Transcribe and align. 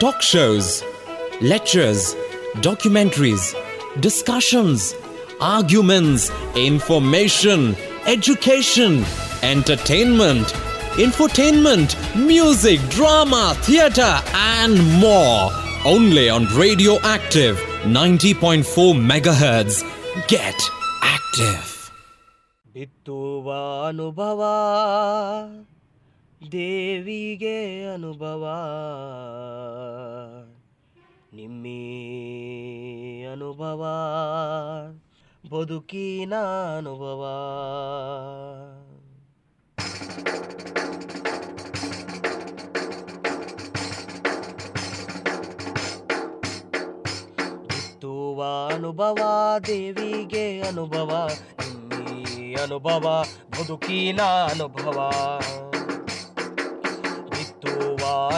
talk 0.00 0.20
shows, 0.22 0.82
lectures, 1.40 2.14
documentaries, 2.56 3.54
discussions, 4.00 4.94
arguments, 5.40 6.30
information, 6.54 7.76
education, 8.06 9.04
entertainment, 9.42 10.46
infotainment, 11.04 11.90
music, 12.16 12.80
drama, 12.88 13.54
theatre, 13.62 14.16
and 14.34 14.74
more. 15.00 15.50
Only 15.84 16.28
on 16.28 16.46
Radioactive 16.56 17.56
90.4 17.84 18.94
MHz. 19.12 19.72
Get 20.34 20.58
active. 21.16 21.66
ಬಿತ್ತುವ 22.74 23.46
ಅನುಭವ 23.88 24.40
ದೇವಿಗೆ 26.51 27.85
ಅನುಭವ. 27.93 28.45
ನಿಮ್ಮಿ 31.33 31.77
ಅನುಭವ. 33.31 33.85
ಬದುಕಿನ 35.51 36.33
ಅನುಭವ. 36.77 37.25
ಬಿತ್ತುವ 47.67 48.43
ಅನುಭವ 48.73 49.17
ದೇವಿಗೆ 49.67 50.61
ಅನುಭವ. 50.61 51.29
ನಿಮ್ಮಿ 51.59 52.53
ಅನುಭವ 52.53 53.23
ಬದುಕಿನ 53.51 54.21
ಅನುಭವ. 54.21 55.11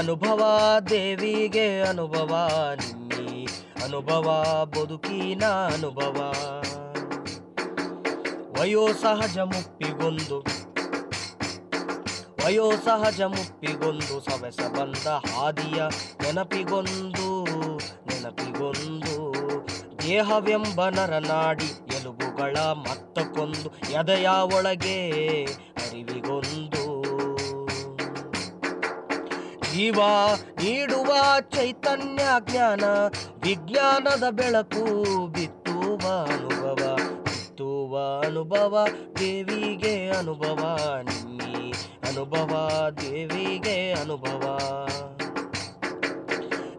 ಅನುಭವ, 0.03 0.43
ದೇವಿಗೆ 0.90 1.82
ಅನುಭವ, 1.82 2.32
ನಿನ್ನಿ 2.76 3.48
ಅನುಭವ, 3.84 4.26
ಬದುಕಿನ 4.65 5.43
ಅನುಭವ. 5.46 6.18
ವಯೋಸಹಜ 8.59 9.37
ಮುಪ್ಪಿಗೊಂದು 9.37 10.40
ವಯೋಸಹಜ 12.43 13.21
ಮುಪ್ಪಿಗೊಂದು 13.21 14.20
ಸವೆಸ 14.20 14.59
ಬಂದ 14.59 15.07
ಹಾದಿಯ 15.07 15.84
ನೆನಪಿಗೊಂದು 16.21 17.46
ನೆನಪಿಗೊಂದು. 17.77 19.34
ದೇಹವೆಂಬ 20.01 20.90
ನರನಾಡಿ, 20.90 21.96
ಎಲುಬುಗಳ 21.96 22.57
ಮತ್ತಕ್ಕೊಂದು, 22.57 23.91
ಎದೆಯ 23.91 24.29
ಒಳಗೆ 24.29 25.09
ಅರಿವಿಗೊಂದು. 25.84 26.52
ಜೀವ 29.74 29.99
ನೀಡುವ 30.63 31.40
ಚೈತನ್ಯ 31.40 32.24
ಜ್ಞಾನ, 32.40 32.84
ವಿಜ್ಞಾನದ 33.43 34.30
ಬೆಳಕು 34.30 34.84
ಬಿತ್ತುವ 35.27 36.10
ಅನುಭವ 36.24 36.96
ಬಿತ್ತುವ 37.24 38.21
ಅನುಭವ, 38.26 38.88
ದೇವಿಗೆ 39.20 40.10
ಅನುಭವ 40.10 40.77
ನಿಮ್ಮಿ 41.04 41.71
ಅನುಭವ, 42.10 42.52
ದೇವಿಗೆ 43.02 43.93
ಅನುಭವ. 43.93 44.57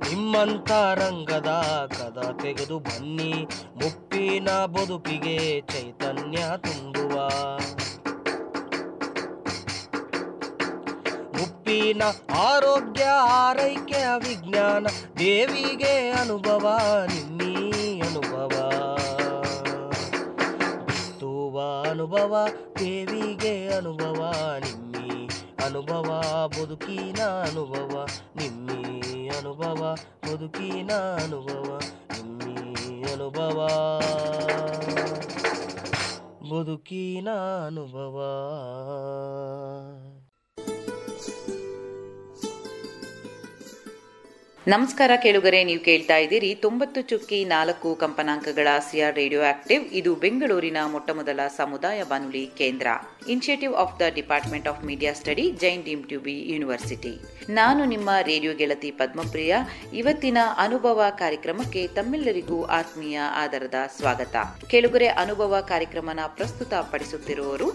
ನಿಮ್ಮಂತ 0.03 0.71
ರಂಗದ 0.71 1.51
ಕದ 1.99 2.39
ತೆಗೆದು 2.43 2.79
ಬನ್ನಿ, 2.79 3.47
ಮುಪ್ಪಿನ 3.75 4.51
ಬದುಕಿಗೆ 4.51 5.61
ಚೈತನ್ಯ 5.61 6.39
ತುಂಬುವ. 6.57 7.21
ಮುಪ್ಪಿನ 11.87 12.05
ಆರೋಗ್ಯ 12.43 13.07
ಆರೈಕೆ 13.33 13.99
ವಿಜ್ಞಾನ 14.23 14.85
ದೇವಿಗೆ 15.19 15.91
ಅನುಭವ 16.13 16.65
ನಿಮ್ಮಿ 17.11 17.51
ಅನುಭವ 18.01 18.53
ಬಿತ್ತುವ 20.87 21.57
ಅನುಭವ 21.91 22.33
ದೇವಿಗೆ 22.79 23.53
ಅನುಭವ 23.71 24.21
ನಿಮ್ಮಿ 24.65 25.11
ಅನುಭವ 25.67 26.09
ಬದುಕಿನ 26.55 27.21
ಅನುಭವ 27.43 27.93
ನಿಮ್ಮಿ 28.39 28.81
ಅನುಭವ 29.37 29.83
ಬದುಕಿನ 30.27 30.93
ಅನುಭವ 31.19 31.69
ನಿಮ್ಮಿ 32.15 32.57
ಅನುಭವ 33.13 33.59
ಬದುಕಿನ 36.49 37.29
ಅನುಭವ 37.63 38.17
ನಮಸ್ಕಾರ 44.73 45.13
ಕೇಳುಗರೆ, 45.23 45.59
ನೀವು 45.69 45.81
ಕೇಳ್ತಾ 45.87 46.17
ಇದ್ದೀರಿ 46.25 46.51
ತೊಂಬತ್ತು 46.63 47.01
ಚುಕ್ಕಿ 47.09 47.39
ನಾಲ್ಕು 47.45 47.89
ಕಂಪನಾಂಕಗಳ 48.03 48.69
ಸಿಆರ್ 48.87 49.17
ರೇಡಿಯೋ 49.19 49.41
ಆಕ್ಟಿವ್. 49.49 49.83
ಇದು 49.99 50.11
ಬೆಂಗಳೂರಿನ 50.23 50.79
ಮೊಟ್ಟಮೊದಲ 50.93 51.41
ಸಮುದಾಯ 51.57 51.99
ಬಾನುಲಿ 52.13 52.43
ಕೇಂದ್ರ. 52.61 52.87
Initiative 53.33 53.75
of 53.83 53.93
the 54.01 54.09
department 54.19 54.69
of 54.71 54.81
media 54.91 55.13
study 55.19 55.45
Jain 55.63 55.83
deemed 55.89 56.05
to be 56.11 56.37
university 56.53 57.13
ನಾನು 57.59 57.83
ನಿಮ್ಮ 57.93 58.11
ರೇಡಿಯೋ 58.31 58.55
ಗೆಳತಿ 58.61 58.93
ಪದ್ಮಪ್ರಿಯ. 59.01 59.59
ಇವತ್ತಿನ 59.93 60.39
ಅನುಭವ 60.67 61.03
ಕಾರ್ಯಕ್ರಮಕ್ಕೆ 61.23 61.83
ತಮ್ಮೆಲ್ಲರಿಗೂ 61.99 62.61
ಆತ್ಮೀಯ 62.79 63.19
ಆದರದ 63.43 63.81
ಸ್ವಾಗತ. 63.99 64.37
ಕೇಳುಗರೆ, 64.73 65.11
ಅನುಭವ 65.25 65.61
ಕಾರ್ಯಕ್ರಮನ 65.73 66.25
ಪ್ರಸ್ತುತ 66.39 66.73
ಪಡಿಸುತ್ತಿರುವವರು 66.95 67.69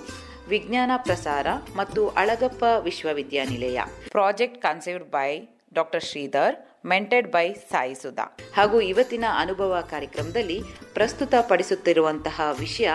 ವಿಜ್ಞಾನ 0.56 0.92
ಪ್ರಸಾರ 1.08 1.48
ಮತ್ತು 1.76 2.04
ಅಳಗಪ್ಪ 2.24 2.64
ವಿಶ್ವವಿದ್ಯಾನಿಲಯ. 2.90 3.80
Project 4.18 4.60
conceived 4.68 5.08
by 5.18 5.30
doctor 5.78 6.04
Shridhar 6.04 6.56
mentored 6.86 7.32
by 7.32 7.54
Sai 7.54 7.96
Sudha 7.96 8.38
ಹಾಗೂ 8.56 8.82
ಇವತ್ತಿನ 8.82 9.26
ಅನುಭವ 9.38 9.82
ಕಾರ್ಯಕ್ರಮದಲ್ಲಿ 9.82 10.62
ಪ್ರಸ್ತುತ 10.94 11.34
ಪಡಿಸುತ್ತಿರುವಂತಹ 11.42 12.42
ವಿಷಯ 12.60 12.90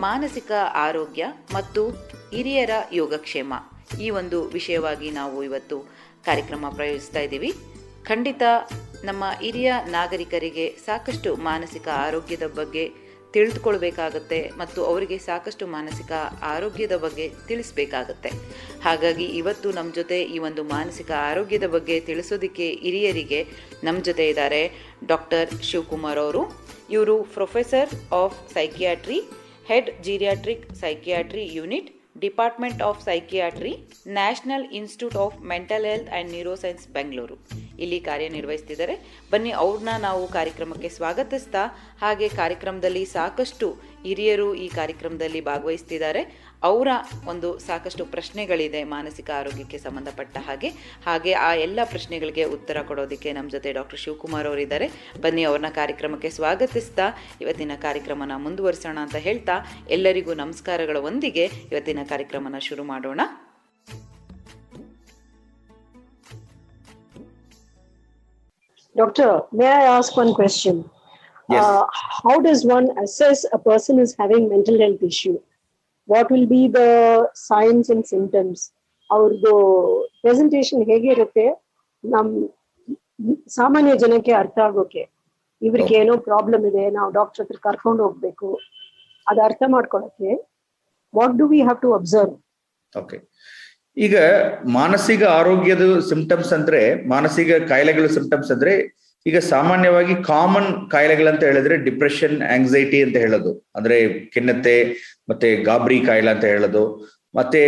ಮಾನಸಿಕ 0.00 0.52
ಆರೋಗ್ಯ 0.74 1.26
ಮತ್ತು 1.54 1.88
ಹಿರಿಯರ 2.34 2.70
ಯೋಗಕ್ಷೇಮ. 2.92 3.54
ಈ 4.00 4.10
ಒಂದು 4.10 4.44
ವಿಷಯವಾಗಿ 4.44 5.10
ನಾವು 5.10 5.44
ಇವತ್ತು 5.44 5.78
ಕಾರ್ಯಕ್ರಮ 6.24 6.66
ಪ್ರಯೋಜಿಸ್ತಾ 6.74 7.20
ಇದ್ದೀವಿ. 7.20 7.52
ಖಂಡಿತ 8.04 8.42
ನಮ್ಮ 9.04 9.24
ಹಿರಿಯ 9.40 9.72
ನಾಗರಿಕರಿಗೆ 9.86 10.76
ಸಾಕಷ್ಟು 10.86 11.36
ಮಾನಸಿಕ 11.36 11.88
ಆರೋಗ್ಯದ 11.88 12.46
ಬಗ್ಗೆ 12.46 13.01
ತಿಳಿದುಕೊಳ್ಬೇಕಾಗತ್ತೆ 13.34 14.52
ಮತ್ತು 14.58 14.84
ಅವರಿಗೆ 14.84 15.18
ಸಾಕಷ್ಟು 15.18 15.66
ಮಾನಸಿಕ 15.66 16.12
ಆರೋಗ್ಯದ 16.42 16.96
ಬಗ್ಗೆ 16.96 17.28
ತಿಳಿಸ್ಬೇಕಾಗತ್ತೆ. 17.48 18.30
ಹಾಗಾಗಿ 18.82 19.24
ಇವತ್ತು 19.24 19.70
ನಮ್ಮ 19.70 19.94
ಜೊತೆ 19.94 20.22
ಈ 20.22 20.38
ಒಂದು 20.38 20.64
ಮಾನಸಿಕ 20.64 21.10
ಆರೋಗ್ಯದ 21.10 21.66
ಬಗ್ಗೆ 21.66 22.00
ತಿಳಿಸೋದಕ್ಕೆ 22.00 22.70
ಹಿರಿಯರಿಗೆ 22.70 23.46
ನಮ್ಮ 23.84 24.00
ಜೊತೆ 24.02 24.28
ಇದ್ದಾರೆ 24.28 24.62
ಡಾಕ್ಟರ್ 25.06 25.62
ಶಿವಕುಮಾರ್ 25.62 26.18
ಅವರು. 26.18 26.42
ಇವರು 26.90 27.22
professor 27.22 27.90
of 28.12 28.52
psychiatry, 28.54 29.20
head 29.66 30.02
geriatric 30.02 30.74
psychiatry 30.74 31.44
unit 31.54 32.01
department 32.20 32.82
of 32.82 33.04
psychiatry, 33.04 33.72
national 34.08 34.66
institute 34.72 35.16
of 35.16 35.40
mental 35.42 35.84
health 35.84 36.10
and 36.10 36.30
neuroscience 36.30 36.88
Bengaluru. 36.88 37.36
ಇಲ್ಲಿ 37.78 38.00
ಕಾರ್ಯನಿರ್ವಹಿಸ್ತಿದ್ದಾರೆ. 38.00 38.94
ಬನ್ನಿ, 39.30 39.50
ಅವ್ರನ್ನ 39.50 39.88
ನಾವು 39.98 40.28
ಕಾರ್ಯಕ್ರಮಕ್ಕೆ 40.28 40.88
ಸ್ವಾಗತಿಸ್ತಾ, 40.88 41.62
ಹಾಗೆ 42.00 42.28
ಕಾರ್ಯಕ್ರಮದಲ್ಲಿ 42.28 43.04
ಸಾಕಷ್ಟು 43.04 43.68
ಹಿರಿಯರು 44.04 44.54
ಈ 44.54 44.68
ಕಾರ್ಯಕ್ರಮದಲ್ಲಿ 44.68 45.40
ಭಾಗವಹಿಸ್ತಿದ್ದಾರೆ. 45.40 46.51
ಅವರ 46.62 46.88
ಒಂದು 47.28 47.48
ಸಾಕಷ್ಟು 47.58 48.02
ಪ್ರಶ್ನೆಗಳಿದೆ 48.06 48.80
ಮಾನಸಿಕ 48.92 49.30
ಆರೋಗ್ಯಕ್ಕೆ 49.40 49.78
ಸಂಬಂಧಪಟ್ಟ 49.78 50.36
ಹಾಗೆ 50.48 50.70
ಹಾಗೆ 51.06 51.32
ಆ 51.46 51.50
ಎಲ್ಲ 51.66 51.80
ಪ್ರಶ್ನೆಗಳಿಗೆ 51.84 52.44
ಉತ್ತರ 52.56 52.78
ಕೊಡೋದಕ್ಕೆ 52.88 53.32
ನಮ್ಮ 53.32 53.50
ಜೊತೆ 53.50 53.72
ಡಾಕ್ಟರ್ 53.72 54.00
ಶಿವಕುಮಾರ್ 54.00 54.46
ಅವರಿದ್ದಾರೆ 54.46 54.88
ಬನ್ನಿ 55.22 55.44
ಅವ್ರನ್ನ 55.44 55.70
ಕಾರ್ಯಕ್ರಮಕ್ಕೆ 55.74 56.30
ಸ್ವಾಗತಿಸ್ತಾ 56.30 57.06
ಇವತ್ತಿನ 57.40 57.76
ಕಾರ್ಯಕ್ರಮನ 57.78 58.36
ಮುಂದುವರಿಸೋಣ 58.38 58.98
ಅಂತ 58.98 59.20
ಹೇಳ್ತಾ 59.20 59.56
ಎಲ್ಲರಿಗೂ 59.88 60.34
ನಮಸ್ಕಾರಗಳ 60.34 61.00
ಒಂದಿಗೆ 61.10 61.46
ಇವತ್ತಿನ 61.72 62.04
ಕಾರ್ಯಕ್ರಮನ 62.08 62.60
ಶುರು 62.68 62.84
ಮಾಡೋಣ 62.84 63.20
Doctor, 68.96 69.42
may 69.52 69.66
I 69.66 69.84
ask 69.88 70.16
one 70.16 70.34
question? 70.34 70.74
Yes. 71.48 71.64
Uh, 71.64 71.84
how 72.18 72.40
does 72.40 72.64
one 72.64 72.88
assess 72.98 73.44
a 73.50 73.58
person 73.60 73.98
is 73.98 74.14
having 74.18 74.48
mental 74.48 74.78
health 74.78 75.02
issue? 75.02 75.38
What 76.12 76.28
will 76.34 76.48
be 76.54 76.62
the 76.76 76.80
signs 77.50 77.88
and 77.94 78.06
symptoms 78.12 78.62
ಅವ್ರದ್ದು 79.10 79.52
ಪ್ರೆಸೆಂಟೇಶನ್ 80.22 80.82
ಹೇಗಿರುತ್ತೆ 80.90 81.46
ನಮ್ 82.04 82.30
ಸಾಮಾನ್ಯ 83.56 83.92
ಜನಕ್ಕೆ 84.02 84.32
ಅರ್ಥ 84.42 84.58
ಆಗೋಕೆ. 84.66 85.02
ಇವ್ರಿಗೆ 85.62 85.94
ಏನೋ 86.02 86.14
ಪ್ರಾಬ್ಲಮ್ 86.28 86.64
ಇದೆ, 86.70 86.84
ನಾವು 86.96 87.10
ಡಾಕ್ಟರ್ 87.18 87.42
ಹತ್ರ 87.42 87.58
ಕರ್ಕೊಂಡು 87.66 88.02
ಹೋಗ್ಬೇಕು. 88.06 88.48
ಅದ 89.26 89.38
ಅರ್ಥ 89.48 89.62
ಮಾಡ್ಕೊಳಕ್ಕೆ 89.74 90.30
what 91.14 91.34
do 91.40 91.46
we 91.52 91.60
have 91.66 91.80
to 91.82 91.90
observe 91.98 92.34
okay 92.92 93.18
ಈಗ 93.96 94.16
ಮಾನಸಿಕ 94.78 95.22
ಆರೋಗ್ಯದ 95.38 95.84
ಸಿಂಪ್ಟಮ್ಸ್ 96.10 96.52
ಅಂದ್ರೆ 96.58 96.80
ಮಾನಸಿಕ 97.14 97.58
ಕಾಯಿಲೆಗಳ 97.70 98.06
ಸಿಂಪ್ಟಮ್ಸ್ 98.16 98.50
ಅಂದ್ರೆ 98.54 98.74
ಈಗ 99.26 99.38
ಸಾಮಾನ್ಯವಾಗಿ 99.52 100.14
ಕಾಮನ್ 100.30 100.70
ಕಾಯಿಲೆಗಳಂತ 100.92 101.42
ಹೇಳಿದ್ರೆ 101.48 101.74
ಡಿಪ್ರೆಷನ್ 101.88 102.36
ಆಂಗ್ಸೈಟಿ 102.54 102.98
ಅಂತ 103.06 103.16
ಹೇಳೋದು. 103.24 103.50
ಅಂದ್ರೆ 103.76 103.96
ಖಿನ್ನತೆ, 104.34 104.76
ಮತ್ತೆ 105.30 105.48
ಗಾಬರಿ 105.68 105.98
ಕಾಯಿಲೆ 106.08 106.30
ಅಂತ 106.34 106.46
ಹೇಳೋದು. 106.52 106.84
ಮತ್ತೆ 107.38 107.60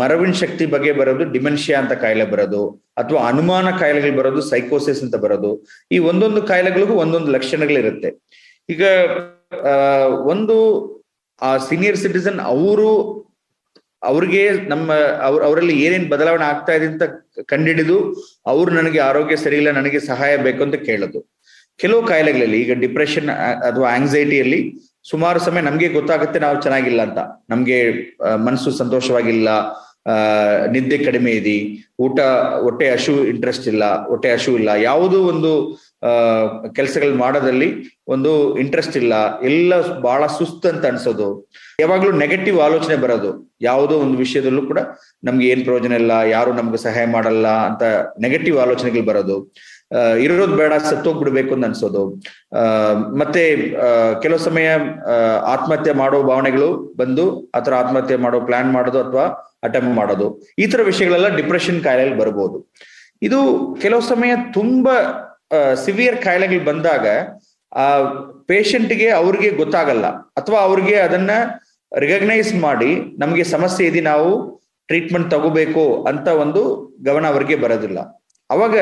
ಮರವಿನ 0.00 0.34
ಶಕ್ತಿ 0.42 0.64
ಬಗ್ಗೆ 0.74 0.92
ಬರೋದು 1.00 1.24
ಡಿಮೆನ್ಷಿಯಾ 1.34 1.76
ಅಂತ 1.82 1.94
ಕಾಯಿಲೆ 2.04 2.26
ಬರೋದು, 2.32 2.62
ಅಥವಾ 3.00 3.20
ಅನುಮಾನ 3.30 3.68
ಕಾಯಿಲೆಗಳು 3.80 4.14
ಬರೋದು 4.20 4.40
ಸೈಕೋಸಿಸ್ 4.52 5.02
ಅಂತ 5.06 5.16
ಬರೋದು. 5.24 5.50
ಈ 5.94 5.98
ಒಂದೊಂದು 6.10 6.40
ಕಾಯಿಲೆಗಳಿಗೂ 6.50 6.94
ಒಂದೊಂದು 7.04 7.30
ಲಕ್ಷಣಗಳಿರುತ್ತೆ. 7.36 8.10
ಈಗ 8.68 8.82
ಒಂದು, 10.32 10.56
ಆ 11.42 11.50
ಸೀನಿಯರ್ 11.68 12.00
ಸಿಟಿಸನ್ 12.04 12.40
ಅವರು 12.54 12.90
ಅವ್ರಿಗೆ 14.08 14.42
ನಮ್ಮ 14.72 14.88
ಅವ್ರ, 15.26 15.40
ಅವರಲ್ಲಿ 15.48 15.74
ಏನೇನ್ 15.84 16.06
ಬದಲಾವಣೆ 16.12 16.44
ಆಗ್ತಾ 16.52 16.72
ಇದೆ 16.78 16.86
ಅಂತ 16.92 17.04
ಕಂಡಿಡಿದು 17.52 17.98
ಅವ್ರು 18.52 18.70
ನನಗೆ 18.78 19.00
ಆರೋಗ್ಯ 19.10 19.36
ಸರಿ 19.44 19.58
ಇಲ್ಲ, 19.60 19.70
ನನಗೆ 19.80 20.00
ಸಹಾಯ 20.10 20.32
ಬೇಕು 20.46 20.62
ಅಂತ 20.66 20.78
ಕೇಳೋದು. 20.88 21.20
ಕೆಲವು 21.82 22.02
ಕಾಯಿಲೆಗಳಲ್ಲಿ 22.10 22.58
ಈಗ 22.64 22.72
ಡಿಪ್ರೆಷನ್ 22.84 23.30
ಅಥವಾ 23.68 23.86
ಆಂಗ್ಸೈಟಿಯಲ್ಲಿ 23.96 24.60
ಸುಮಾರು 25.10 25.38
ಸಮಯ 25.46 25.62
ನಮ್ಗೆ 25.68 25.88
ಗೊತ್ತಾಗುತ್ತೆ 25.98 26.38
ನಾವು 26.44 26.56
ಚೆನ್ನಾಗಿಲ್ಲ 26.64 27.00
ಅಂತ. 27.08 27.20
ನಮ್ಗೆ 27.52 27.78
ಮನಸ್ಸು 28.48 28.72
ಸಂತೋಷವಾಗಿಲ್ಲ 28.82 29.48
ನಿದ್ದೆ 30.74 30.96
ಕಡಿಮೆ 31.06 31.32
ಇದೆ, 31.40 31.56
ಊಟ, 32.04 32.18
ಹೊಟ್ಟೆ 32.64 32.86
ಹಶು 32.92 33.14
ಇಂಟ್ರೆಸ್ಟ್ 33.32 33.66
ಇಲ್ಲ, 33.72 33.84
ಹೊಟ್ಟೆ 34.10 34.28
ಹಶು 34.34 34.52
ಇಲ್ಲ, 34.60 34.70
ಯಾವುದೋ 34.88 35.18
ಒಂದು 35.32 35.52
ಕೆಲಸಗಳು 36.76 37.14
ಮಾಡೋದಲ್ಲಿ 37.22 37.68
ಒಂದು 38.14 38.30
ಇಂಟ್ರೆಸ್ಟ್ 38.62 38.96
ಇಲ್ಲ. 39.00 39.14
ಎಲ್ಲ 39.48 39.72
ಬಹಳ 40.06 40.22
ಸುಸ್ತು 40.38 40.66
ಅಂತ 40.68 40.84
ಅನ್ಸೋದು. 40.92 41.28
ಯಾವಾಗ್ಲೂ 41.80 42.12
ನೆಗೆಟಿವ್ 42.22 42.58
ಆಲೋಚನೆ 42.66 42.96
ಬರೋದು. 43.04 43.30
ಯಾವುದೋ 43.68 43.94
ಒಂದು 44.04 44.16
ವಿಷಯದಲ್ಲೂ 44.24 44.62
ಕೂಡ 44.70 44.80
ನಮ್ಗೆ 45.24 45.46
ಏನ್ 45.52 45.62
ಪ್ರಯೋಜನ 45.66 45.92
ಇಲ್ಲ, 46.02 46.12
ಯಾರು 46.36 46.50
ನಮ್ಗೆ 46.58 46.80
ಸಹಾಯ 46.86 47.06
ಮಾಡಲ್ಲ 47.16 47.46
ಅಂತ 47.68 47.82
ನೆಗೆಟಿವ್ 48.26 48.58
ಆಲೋಚನೆಗಳು 48.64 49.06
ಬರೋದು. 49.10 49.36
ಇರೋದು 50.24 50.54
ಬೇಡ, 50.60 50.72
ಸತ್ತೋಗ್ಬಿಡ್ಬೇಕು 50.90 51.50
ಅಂತ 51.54 51.64
ಅನ್ಸೋದು. 51.70 52.02
ಮತ್ತೆ 53.20 53.42
ಕೆಲವು 54.22 54.42
ಸಮಯ 54.48 54.68
ಆತ್ಮಹತ್ಯೆ 55.54 55.94
ಮಾಡೋ 56.02 56.18
ಭಾವನೆಗಳು 56.30 56.68
ಬಂದು 57.00 57.24
ಆತರ 57.58 57.74
ಆತ್ಮಹತ್ಯೆ 57.82 58.16
ಮಾಡೋ 58.24 58.40
ಪ್ಲಾನ್ 58.48 58.70
ಮಾಡೋದು 58.76 59.00
ಅಥವಾ 59.04 59.26
ಅಟೆಂಪ್ಟ್ 59.68 59.94
ಮಾಡೋದು. 59.98 60.28
ಈ 60.58 60.66
ತರ 60.72 60.80
ವಿಷಯಗಳೆಲ್ಲ 60.90 61.28
ಡಿಪ್ರೆಷನ್ 61.40 61.84
ಕಾಯಿಲೆಯಲ್ಲಿ 61.84 62.16
ಬರ್ಬೋದು. 62.22 62.58
ಇದು 63.28 63.40
ಕೆಲವು 63.82 64.02
ಸಮಯ 64.12 64.32
ತುಂಬಾ 64.54 64.94
ಸಿವಿಯರ್ 65.84 66.18
ಕಾಯಿಲೆಗಳು 66.24 66.62
ಬಂದಾಗ, 66.70 67.06
ಆ 67.72 67.84
ಪೇಷಂಟ್ಗೆ 68.50 69.08
ಅವ್ರಿಗೆ 69.20 69.50
ಗೊತ್ತಾಗಲ್ಲ. 69.60 70.06
ಅಥವಾ 70.40 70.58
ಅವ್ರಿಗೆ 70.68 70.96
ಅದನ್ನ 71.06 71.30
ರಿಕಗ್ನೈಸ್ 71.92 72.52
ಮಾಡಿ, 72.66 72.90
ನಮ್ಗೆ 73.18 73.44
ಸಮಸ್ಯೆ 73.54 73.86
ಇದೆ, 73.86 74.00
ನಾವು 74.10 74.28
ಟ್ರೀಟ್ಮೆಂಟ್ 74.88 75.30
ತಗೋಬೇಕು 75.30 75.84
ಅಂತ 76.10 76.28
ಒಂದು 76.44 76.62
ಗಮನ 77.04 77.26
ಅವ್ರಿಗೆ 77.32 77.56
ಬರೋದಿಲ್ಲ. 77.64 77.98
ಅವಾಗ 78.50 78.76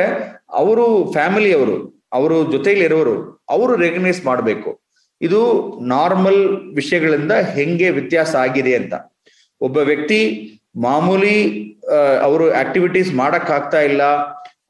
ಅವರು 0.61 0.87
ಫ್ಯಾಮಿಲಿಯವರು 1.13 1.77
ಅವರು 2.13 2.37
ಜೊತೆಯಲ್ಲಿರೋರು 2.53 3.17
ಅವರು 3.51 3.73
ರೆಕಗ್ನೈಸ್ 3.77 4.21
ಮಾಡಬೇಕು. 4.27 4.71
ಇದು 5.21 5.41
ನಾರ್ಮಲ್ 5.95 6.43
ವಿಷಯಗಳಿಂದ 6.75 7.33
ಹೆಂಗೆ 7.57 7.89
ವ್ಯತ್ಯಾಸ 7.91 8.33
ಆಗಿದೆ 8.45 8.73
ಅಂತ. 8.75 8.95
ಒಬ್ಬ 9.61 9.77
ವ್ಯಕ್ತಿ 9.91 10.21
ಮಾಮೂಲಿ 10.83 11.37
ಅವರು 12.27 12.45
ಆಕ್ಟಿವಿಟೀಸ್ 12.55 13.11
ಮಾಡಕ್ಕಾಗ್ತಾ 13.15 13.81
ಇಲ್ಲ 13.81 14.03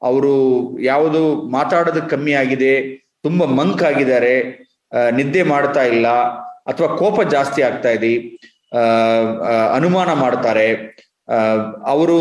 ಅವರು 0.03 0.35
ಯಾವುದು 0.79 1.35
ಮಾತಾಡೋದಕ್ಕೆ 1.35 2.09
ಕಮ್ಮಿ 2.09 2.33
ಆಗಿದೆ, 2.33 2.97
ತುಂಬಾ 3.23 3.45
ಮಂಕ್ 3.45 3.83
ಆಗಿದ್ದಾರೆ 3.83 4.43
ನಿದ್ದೆ 5.11 5.43
ಮಾಡ್ತಾ 5.43 5.83
ಇಲ್ಲ, 5.83 6.07
ಅಥವಾ 6.43 6.87
ಕೋಪ 6.87 7.21
ಜಾಸ್ತಿ 7.21 7.61
ಆಗ್ತಾ 7.61 7.89
ಇದೆ 7.89 8.17
ಅನುಮಾನ 9.73 10.13
ಮಾಡ್ತಾರೆ. 10.13 10.97
ಅವರು 11.85 12.19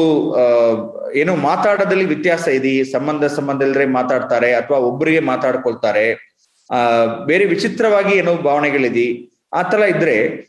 ಏನೋ 1.14 1.36
ಮಾತಾಡೋದಲ್ಲಿ 1.36 2.04
ವ್ಯತ್ಯಾಸ 2.04 2.48
ಇದೆ, 2.48 2.84
ಸಂಬಂಧ 2.84 3.24
ಸಂಬಂಧ 3.24 3.62
ಇಲ್ಲದ್ರೆ 3.62 3.86
ಮಾತಾಡ್ತಾರೆ, 3.86 4.54
ಅಥವಾ 4.54 4.78
ಒಬ್ಬರಿಗೆ 4.78 5.20
ಮಾತಾಡ್ಕೊಳ್ತಾರೆ. 5.20 6.30
ಆ, 6.70 7.04
ಬೇರೆ 7.04 7.44
ವಿಚಿತ್ರವಾಗಿ 7.44 8.14
ಏನೋ 8.14 8.34
ಭಾವನೆಗಳಿದೆ. 8.34 9.30
ಆ 9.52 9.62
ತರ 9.62 9.78
ಇದ್ರೆ, 9.78 10.46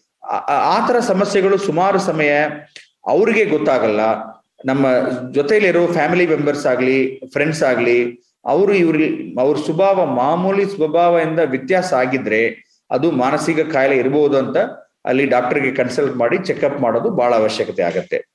ಆ 0.50 0.88
ತರ 0.88 1.00
ಸಮಸ್ಯೆಗಳು 1.00 1.57
ಸುಮಾರು 1.57 2.00
ಸಮಯ 2.00 2.31
ಅವ್ರಿಗೆ 3.07 3.45
ಗೊತ್ತಾಗಲ್ಲ. 3.45 4.00
ನಮ್ಮ 4.65 4.85
ಜೊತೆಯಲ್ಲಿರೋ 5.31 5.87
ಫ್ಯಾಮಿಲಿ 5.87 6.25
ಮೆಂಬರ್ಸ್ 6.27 6.65
ಆಗ್ಲಿ 6.65 7.21
ಫ್ರೆಂಡ್ಸ್ 7.31 7.63
ಆಗ್ಲಿ, 7.63 8.21
ಅವರು 8.45 8.73
ಇವ್ರಿ, 8.73 9.35
ಅವ್ರ 9.39 9.57
ಸ್ವಭಾವ, 9.57 10.05
ಮಾಮೂಲಿ 10.05 10.65
ಸ್ವಭಾವದಿಂದ 10.65 11.39
ವ್ಯತ್ಯಾಸ 11.39 11.93
ಆಗಿದ್ರೆ 11.93 12.71
ಅದು 12.91 13.11
ಮಾನಸಿಕ 13.11 13.59
ಕಾಯಿಲೆ 13.59 13.97
ಇರಬಹುದು 13.97 14.37
ಅಂತ 14.37 14.57
ಅಲ್ಲಿ 15.05 15.25
ಡಾಕ್ಟರ್ಗೆ 15.25 15.71
ಕನ್ಸಲ್ಟ್ 15.71 16.15
ಮಾಡಿ 16.15 16.37
ಚೆಕ್ಅಪ್ 16.37 16.81
ಮಾಡೋದು 16.81 17.09
ಬಹಳ 17.09 17.35
ಅವಶ್ಯಕತೆ 17.35 17.83
ಆಗತ್ತೆ. 17.83 18.31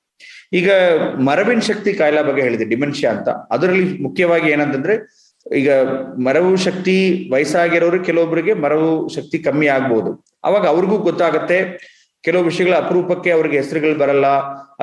ಈಗ 0.53 0.73
ಮರವಿನ 1.19 1.59
ಶಕ್ತಿ 1.59 1.93
ಕಾಯಿಲೆ 1.93 2.23
ಬಗ್ಗೆ 2.23 2.43
ಹೇಳಿದೆ 2.43 2.65
ಡಿಮೆನ್ಷಿಯಾ 2.65 3.13
ಅಂತ. 3.13 3.29
ಅದರಲ್ಲಿ 3.29 4.03
ಮುಖ್ಯವಾಗಿ 4.03 4.51
ಏನಂತಂದ್ರೆ, 4.51 5.27
ಈಗ 5.57 5.73
ಮರವು 6.25 6.57
ಶಕ್ತಿ 6.57 7.29
ವಯಸ್ಸಾಗಿರೋರು 7.33 8.05
ಕೆಲವೊಬ್ಬರಿಗೆ 8.05 8.55
ಮರವು 8.55 9.09
ಶಕ್ತಿ 9.09 9.39
ಕಮ್ಮಿ 9.39 9.67
ಆಗ್ಬೋದು. 9.67 10.25
ಅವಾಗ 10.45 10.67
ಅವ್ರಿಗೂ 10.67 10.99
ಗೊತ್ತಾಗತ್ತೆ 10.99 11.87
ಕೆಲವು 12.27 12.45
ವಿಷಯಗಳ 12.51 12.75
ಅಪರೂಪಕ್ಕೆ 12.85 13.31
ಅವ್ರಿಗೆ 13.37 13.57
ಹೆಸರುಗಳು 13.61 13.97
ಬರಲ್ಲ 14.03 14.29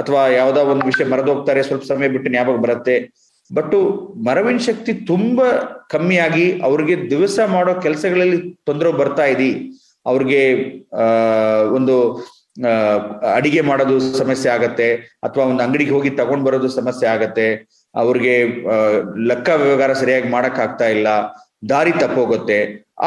ಅಥವಾ 0.01 0.21
ಯಾವ್ದೋ 0.39 0.61
ಒಂದು 0.73 0.85
ವಿಷಯ 0.89 1.05
ಮರೆದೋಗ್ತಾರೆ 1.13 1.61
ಸ್ವಲ್ಪ 1.67 1.85
ಸಮಯ 1.91 2.07
ಬಿಟ್ಟು 2.15 2.29
ಜ್ಞಾಪಕ 2.33 2.57
ಬರುತ್ತೆ. 2.65 2.95
ಬಟ್ 3.57 3.75
ಮರವಿನ 4.27 4.59
ಶಕ್ತಿ 4.67 4.91
ತುಂಬಾ 5.11 5.47
ಕಮ್ಮಿಯಾಗಿ 5.93 6.45
ಅವ್ರಿಗೆ 6.67 6.95
ದಿವಸ 7.13 7.39
ಮಾಡೋ 7.55 7.73
ಕೆಲಸಗಳಲ್ಲಿ 7.85 8.39
ತೊಂದರೆ 8.67 8.91
ಬರ್ತಾ 9.01 9.25
ಇದಿ. 9.33 9.51
ಅವ್ರಿಗೆ 10.11 10.41
ಒಂದು 11.77 11.95
ಅಡಿಗೆ 13.35 13.61
ಮಾಡೋದು 13.69 13.95
ಸಮಸ್ಯೆ 14.21 14.49
ಆಗತ್ತೆ 14.55 14.87
ಅಥವಾ 15.27 15.43
ಒಂದು 15.51 15.61
ಅಂಗಡಿಗೆ 15.65 15.93
ಹೋಗಿ 15.95 16.09
ತಗೊಂಡ್ 16.19 16.45
ಬರೋದು 16.47 16.69
ಸಮಸ್ಯೆ 16.79 17.07
ಆಗತ್ತೆ. 17.13 17.47
ಅವ್ರಿಗೆ 17.95 18.35
ಲೆಕ್ಕ 19.29 19.49
ವ್ಯವಹಾರ 19.63 19.93
ಸರಿಯಾಗಿ 20.01 20.29
ಮಾಡಕ್ 20.35 20.59
ಆಗ್ತಾ 20.65 20.87
ಇಲ್ಲ, 20.95 21.07
ದಾರಿ 21.71 21.93
ತಪ್ಪೋಗುತ್ತೆ. 22.03 22.59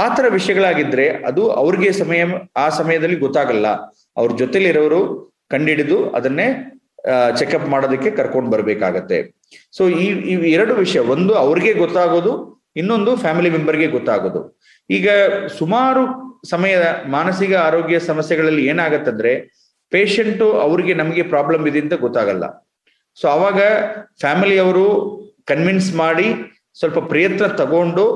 ಆ 0.02 0.04
ತರ 0.16 0.26
ವಿಷಯಗಳಾಗಿದ್ರೆ 0.38 1.06
ಅದು 1.30 1.42
ಅವ್ರಿಗೆ 1.62 1.90
ಸಮಯ, 2.00 2.20
ಆ 2.64 2.66
ಸಮಯದಲ್ಲಿ 2.78 3.18
ಗೊತ್ತಾಗಲ್ಲ. 3.24 3.66
ಅವ್ರ 4.16 4.30
ಜೊತೆಲಿರೋರು 4.42 5.00
ಕಂಡಿಡಿದು 5.50 5.96
ಅದನ್ನೇ 6.18 6.46
ಚೆಕಪ್ 7.38 7.68
ಮಾಡೋದಕ್ಕೆ 7.68 8.10
ಕರ್ಕೊಂಡು 8.10 8.50
ಬರಬೇಕಾಗತ್ತೆ. 8.50 9.18
ಸೊ 9.76 9.82
ಈ 9.88 10.06
ಎರಡು 10.58 10.74
ವಿಷಯ, 10.74 11.00
ಒಂದು 11.14 11.32
ಅವ್ರಿಗೆ 11.34 11.72
ಗೊತ್ತಾಗೋದು, 11.72 12.32
ಇನ್ನೊಂದು 12.80 13.16
ಫ್ಯಾಮಿಲಿ 13.16 13.50
ಮೆಂಬರ್ಗೆ 13.50 13.86
ಗೊತ್ತಾಗೋದು. 13.86 14.40
ಈಗ 14.90 15.08
ಸುಮಾರು 15.58 16.02
ಸಮಯದ 16.50 16.86
ಮಾನಸಿಕ 17.16 17.52
ಆರೋಗ್ಯ 17.68 17.98
ಸಮಸ್ಯೆಗಳಲ್ಲಿ 18.10 18.64
ಏನಾಗತ್ತಂದ್ರೆ 18.66 19.32
ಪೇಷಂಟ್ 19.90 20.42
ಅವ್ರಿಗೆ 20.66 20.94
ನಮಗೆ 20.94 21.22
ಪ್ರಾಬ್ಲಮ್ 21.32 21.64
ಇದೆ 21.68 21.80
ಅಂತ 21.84 21.94
ಗೊತ್ತಾಗಲ್ಲ. 22.06 22.44
ಸೊ 23.20 23.26
ಅವಾಗ 23.28 23.60
ಫ್ಯಾಮಿಲಿಯವರು 24.20 24.86
ಕನ್ವಿನ್ಸ್ 25.46 25.90
ಮಾಡಿ 25.94 26.28
ಸ್ವಲ್ಪ 26.78 26.98
ಪ್ರಯತ್ನ 27.12 27.46
ತಗೊಂಡು 27.46 28.06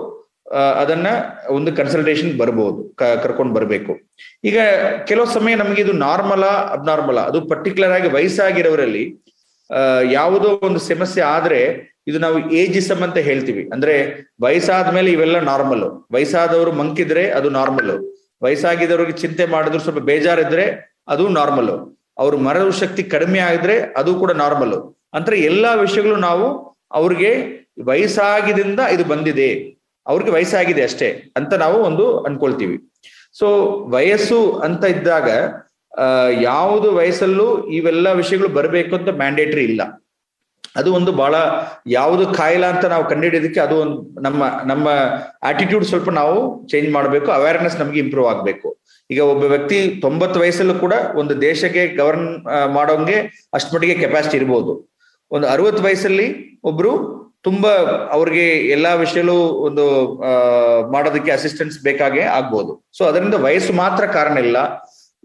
ಅದನ್ನ 0.53 1.07
ಒಂದು 1.51 1.73
ಕನ್ಸಲ್ಟೇಷನ್ 1.73 2.39
ಬರ್ಬೋದು 2.39 2.81
ಕರ್ಕೊಂಡು 3.23 3.55
ಬರಬೇಕು. 3.55 3.93
ಈಗ 4.45 4.59
ಕೆಲವು 5.09 5.27
ಸಮಯ 5.27 5.55
ನಮಗೆ 5.55 5.81
ಇದು 5.83 5.93
ನಾರ್ಮಲ 5.93 6.45
ಅಬ್ನಾರ್ಮಲ 6.77 7.21
ಅದು 7.21 7.41
ಪರ್ಟಿಕ್ಯುಲರ್ 7.49 7.93
ಆಗಿ 7.93 8.09
ವಯಸ್ಸಾಗಿರೋರಲ್ಲಿ 8.09 9.05
ಯಾವುದೋ 10.13 10.49
ಒಂದು 10.69 10.79
ಸಮಸ್ಯೆ 10.79 11.23
ಆದ್ರೆ 11.23 11.61
ಇದು 12.09 12.19
ನಾವು 12.19 12.51
ಏಜಿಸಮ್ 12.51 13.03
ಅಂತ 13.03 13.19
ಹೇಳ್ತೀವಿ. 13.19 13.63
ಅಂದ್ರೆ 13.73 13.95
ವಯಸ್ಸಾದ 14.43 14.95
ಮೇಲೆ 14.95 15.13
ಇವೆಲ್ಲ 15.13 15.41
ನಾರ್ಮಲ್ 15.41 15.85
ವಯಸ್ಸಾದವರು 16.13 16.73
ಮಂಕಿದ್ರೆ 16.73 17.31
ಅದು 17.31 17.51
ನಾರ್ಮಲ್ 17.51 17.93
ವಯಸ್ಸಾಗಿದ್ದವ್ರಿಗೆ 18.43 19.13
ಚಿಂತೆ 19.13 19.47
ಮಾಡಿದ್ರು 19.47 19.79
ಸ್ವಲ್ಪ 19.79 19.99
ಬೇಜಾರಿದ್ರೆ 19.99 20.65
ಅದು 21.09 21.29
ನಾರ್ಮಲ್ 21.29 21.73
ಅವ್ರ 22.19 22.37
ಮರದ 22.37 22.71
ಶಕ್ತಿ 22.71 23.03
ಕಡಿಮೆ 23.03 23.39
ಆಗಿದ್ರೆ 23.39 23.81
ಅದು 23.97 24.15
ಕೂಡ 24.15 24.33
ನಾರ್ಮಲ್ 24.33 24.75
ಅಂದ್ರೆ 25.15 25.41
ಎಲ್ಲಾ 25.41 25.75
ವಿಷಯಗಳು 25.75 26.17
ನಾವು 26.17 26.47
ಅವ್ರಿಗೆ 26.93 27.31
ವಯಸ್ಸಾಗಿದಿಂದ 27.85 28.81
ಇದು 28.95 29.05
ಬಂದಿದೆ. 29.05 29.80
ಅವ್ರಿಗೆ 30.07 30.31
ವಯಸ್ಸಾಗಿದೆ 30.37 30.83
ಅಷ್ಟೇ 30.89 31.09
ಅಂತ 31.39 31.53
ನಾವು 31.65 31.79
ಒಂದು 31.89 32.05
ಅನ್ಕೊಳ್ತೀವಿ. 32.29 32.77
ಸೊ 33.41 33.47
ವಯಸ್ಸು 33.97 34.39
ಅಂತ 34.67 34.85
ಇದ್ದಾಗ 34.95 35.29
ಯಾವುದು 36.51 36.89
ವಯಸ್ಸಲ್ಲೂ 36.99 37.47
ಇವೆಲ್ಲ 37.79 38.09
ವಿಷಯಗಳು 38.21 38.49
ಬರಬೇಕು 38.59 38.93
ಅಂತ 38.99 39.11
ಮ್ಯಾಂಡೇಟ್ರಿ 39.23 39.65
ಇಲ್ಲ. 39.71 39.83
ಅದು 40.81 40.91
ಒಂದು 40.97 41.13
ಬಹಳ 41.21 41.35
ಯಾವುದು 41.99 42.25
ಕಾಯಿಲ 42.39 42.65
ಅಂತ 42.73 42.85
ನಾವು 42.93 43.05
ಕಂಡುಹಿಡಿಯೋದಕ್ಕೆ 43.13 43.61
ಅದು 43.67 43.77
ಒಂದು 43.85 43.97
ನಮ್ಮ 44.27 44.43
ನಮ್ಮ 44.71 44.89
ಆಟಿಟ್ಯೂಡ್ 45.51 45.87
ಸ್ವಲ್ಪ 45.91 46.11
ನಾವು 46.19 46.37
ಚೇಂಜ್ 46.73 46.89
ಮಾಡಬೇಕು 46.97 47.29
ಅವೇರ್ನೆಸ್ 47.39 47.79
ನಮ್ಗೆ 47.81 47.99
ಇಂಪ್ರೂವ್ 48.05 48.29
ಆಗಬೇಕು. 48.35 48.69
ಈಗ 49.11 49.21
ಒಬ್ಬ 49.33 49.45
ವ್ಯಕ್ತಿ 49.55 49.79
ತೊಂಬತ್ತು 50.05 50.37
ವಯಸ್ಸಲ್ಲೂ 50.43 50.77
ಕೂಡ 50.85 50.95
ಒಂದು 51.21 51.35
ದೇಶಕ್ಕೆ 51.49 51.83
ಗವರ್ನ್ 52.01 52.29
ಮಾಡೋಂಗೆ 52.77 53.17
ಅಷ್ಟಮಟ್ಟಿಗೆ 53.59 53.97
ಕೆಪಾಸಿಟಿ 54.05 54.37
ಇರ್ಬೋದು. 54.41 54.73
ಒಂದು 55.31 55.47
ಅರವತ್ತು 55.49 55.83
ವಯಸ್ಸಲ್ಲಿ 55.83 56.29
ಒಬ್ರು 56.65 56.93
ತುಂಬಾ 57.43 57.73
ಅವ್ರಿಗೆ 58.17 58.47
ಎಲ್ಲಾ 58.77 58.95
ವಿಷಯಲ್ಲೂ 58.95 59.37
ಒಂದು 59.67 59.85
ಮಾಡೋದಕ್ಕೆ 60.93 61.31
ಅಸಿಸ್ಟೆನ್ಸ್ 61.33 61.83
ಬೇಕಾಗೆ 61.83 62.23
ಆಗ್ಬೋದು. 62.23 62.73
ಸೊ 62.99 63.05
ಅದರಿಂದ 63.05 63.35
ವಯಸ್ಸು 63.35 63.73
ಮಾತ್ರ 63.73 64.07
ಕಾರಣ 64.07 64.39
ಇಲ್ಲ. 64.39 64.59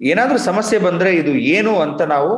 ಏನಾದ್ರೂ 0.01 0.37
ಸಮಸ್ಯೆ 0.37 0.79
ಬಂದ್ರೆ 0.79 1.15
ಇದು 1.15 1.31
ಏನು 1.55 1.79
ಅಂತ 1.79 2.01
ನಾವು 2.01 2.31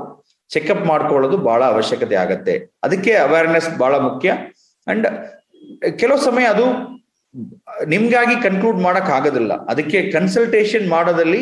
ಚೆಕಪ್ 0.50 0.86
ಮಾಡ್ಕೊಳ್ಳೋದು 0.86 1.38
ಬಹಳ 1.38 1.64
ಅವಶ್ಯಕತೆ 1.64 2.16
ಆಗತ್ತೆ. 2.16 2.54
ಅದಕ್ಕೆ 2.84 3.14
ಅವೇರ್ನೆಸ್ 3.14 3.70
ಬಹಳ 3.78 3.96
ಮುಖ್ಯ. 3.98 4.30
ಅಂಡ್ 4.88 5.08
ಕೆಲವು 6.00 6.20
ಸಮಯ 6.26 6.46
ಅದು 6.46 6.66
ನಿಮ್ಗಾಗಿ 7.86 8.36
ಕನ್ಕ್ಲೂಡ್ 8.44 8.80
ಮಾಡಕ್ 8.80 9.10
ಆಗೋದಿಲ್ಲ. 9.10 9.54
ಅದಕ್ಕೆ 9.54 10.12
ಕನ್ಸಲ್ಟೇಷನ್ 10.12 10.88
ಮಾಡೋದಲ್ಲಿ 10.90 11.42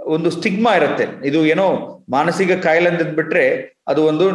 ಒಂದು 0.00 0.30
ಸ್ಟಿಗ್ಮಾ 0.30 0.72
ಇರುತ್ತೆ. 0.74 1.06
ಇದು 1.26 1.46
ಏನೋ 1.46 1.66
ಮಾನಸಿಕ 2.10 2.52
ಕಾಯಿಲೆ 2.64 2.90
ಬಿಟ್ರೆ 3.18 3.44
ಅದು 3.90 4.00
ಒಂದು 4.10 4.26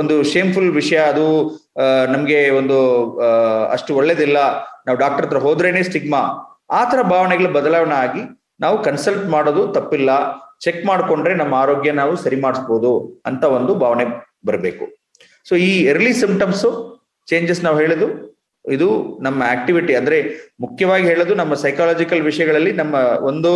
ಒಂದು 0.00 0.14
ಶೇಮ್ಫುಲ್ 0.32 0.70
ವಿಷಯ. 0.80 0.98
ಅದು 1.12 1.26
ನಮ್ಗೆ 2.14 2.38
ಒಂದು 2.60 2.78
ಅಷ್ಟು 3.74 3.90
ಒಳ್ಳೇದಿಲ್ಲ. 4.00 4.38
ನಾವು 4.86 4.96
ಡಾಕ್ಟರ್ 5.02 5.26
ಹತ್ರ 5.26 5.40
ಹೋದ್ರೇನೆ 5.46 5.82
ಸ್ಟಿಗ್ಮಾ 5.88 6.22
ಆ 6.78 6.80
ತರ 6.90 7.00
ಭಾವನೆಗಳ 7.12 7.48
ಬದಲಾವಣೆ 7.58 7.96
ಆಗಿ 8.04 8.22
ನಾವು 8.64 8.76
ಕನ್ಸಲ್ಟ್ 8.86 9.26
ಮಾಡೋದು 9.34 9.62
ತಪ್ಪಿಲ್ಲ. 9.76 10.10
ಚೆಕ್ 10.64 10.82
ಮಾಡ್ಕೊಂಡ್ರೆ 10.88 11.32
ನಮ್ಮ 11.42 11.54
ಆರೋಗ್ಯ 11.62 11.92
ನಾವು 12.00 12.12
ಸರಿ 12.24 12.38
ಮಾಡಿಸ್ಬೋದು 12.44 12.92
ಅಂತ 13.28 13.44
ಒಂದು 13.58 13.72
ಭಾವನೆ 13.84 14.04
ಬರಬೇಕು. 14.48 14.84
ಸೊ 15.48 15.54
ಈ 15.68 15.70
ಎರ್ಲಿ 15.92 16.12
ಸಿಂಪ್ಟಮ್ಸ್ 16.20 16.66
ಚೇಂಜಸ್ 17.28 17.62
ನಾವು 17.64 17.76
ಹೇಳೋದು, 17.82 18.08
ಇದು 18.64 18.88
ನಮ್ಮ 19.26 19.40
ಆಕ್ಟಿವಿಟಿ 19.54 19.92
ಅಂದ್ರೆ 20.00 20.18
ಮುಖ್ಯವಾಗಿ 20.64 21.04
ಹೇಳೋದು 21.10 21.32
ನಮ್ಮ 21.40 21.54
ಸೈಕಾಲಜಿಕಲ್ 21.62 22.22
ವಿಷಯಗಳಲ್ಲಿ 22.28 22.72
ನಮ್ಮ 22.80 22.94
ಒಂದು 23.30 23.52